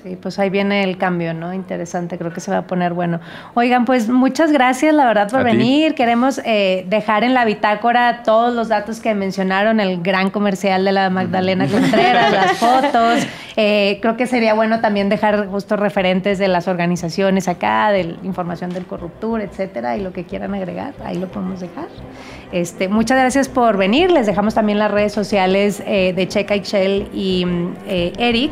[0.03, 1.53] Sí, pues ahí viene el cambio, ¿no?
[1.53, 3.19] Interesante, creo que se va a poner bueno.
[3.53, 5.95] Oigan, pues muchas gracias, la verdad, por venir.
[5.95, 10.91] Queremos eh, dejar en la bitácora todos los datos que mencionaron, el gran comercial de
[10.93, 13.27] la Magdalena Contreras, las fotos.
[13.57, 18.17] Eh, creo que sería bueno también dejar justo referentes de las organizaciones acá, de la
[18.23, 21.87] información del corruptor, etcétera, y lo que quieran agregar, ahí lo podemos dejar.
[22.51, 24.11] Este, muchas gracias por venir.
[24.11, 27.45] Les dejamos también las redes sociales eh, de Checa Ixchel y
[27.87, 28.51] eh, Eric.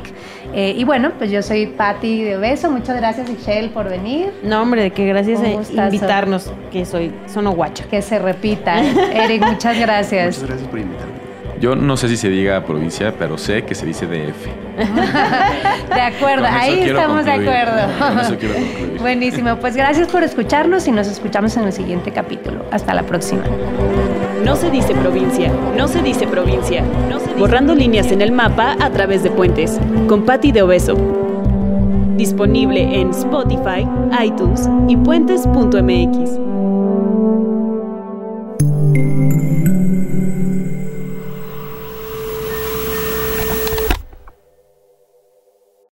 [0.54, 2.72] Eh, y bueno, pues yo soy Patti de Beso.
[2.72, 4.32] Muchas gracias, Ixchel, por venir.
[4.44, 7.86] No, hombre, de que gracias por invitarnos, que soy Sono Guacha.
[7.86, 8.82] Que se repita.
[9.12, 10.38] Eric, muchas gracias.
[10.38, 11.29] Muchas gracias por invitarme.
[11.60, 14.48] Yo no sé si se diga provincia, pero sé que se dice DF.
[15.94, 18.22] de acuerdo, ahí estamos de acuerdo.
[18.22, 18.56] eso quiero
[19.00, 22.66] Buenísimo, pues gracias por escucharnos y nos escuchamos en el siguiente capítulo.
[22.72, 23.44] Hasta la próxima.
[24.44, 26.84] No se dice provincia, no se dice provincia.
[27.38, 30.96] Borrando líneas en el mapa a través de puentes, con Patti de Obeso.
[32.16, 33.86] Disponible en Spotify,
[34.24, 36.59] iTunes y puentes.mx.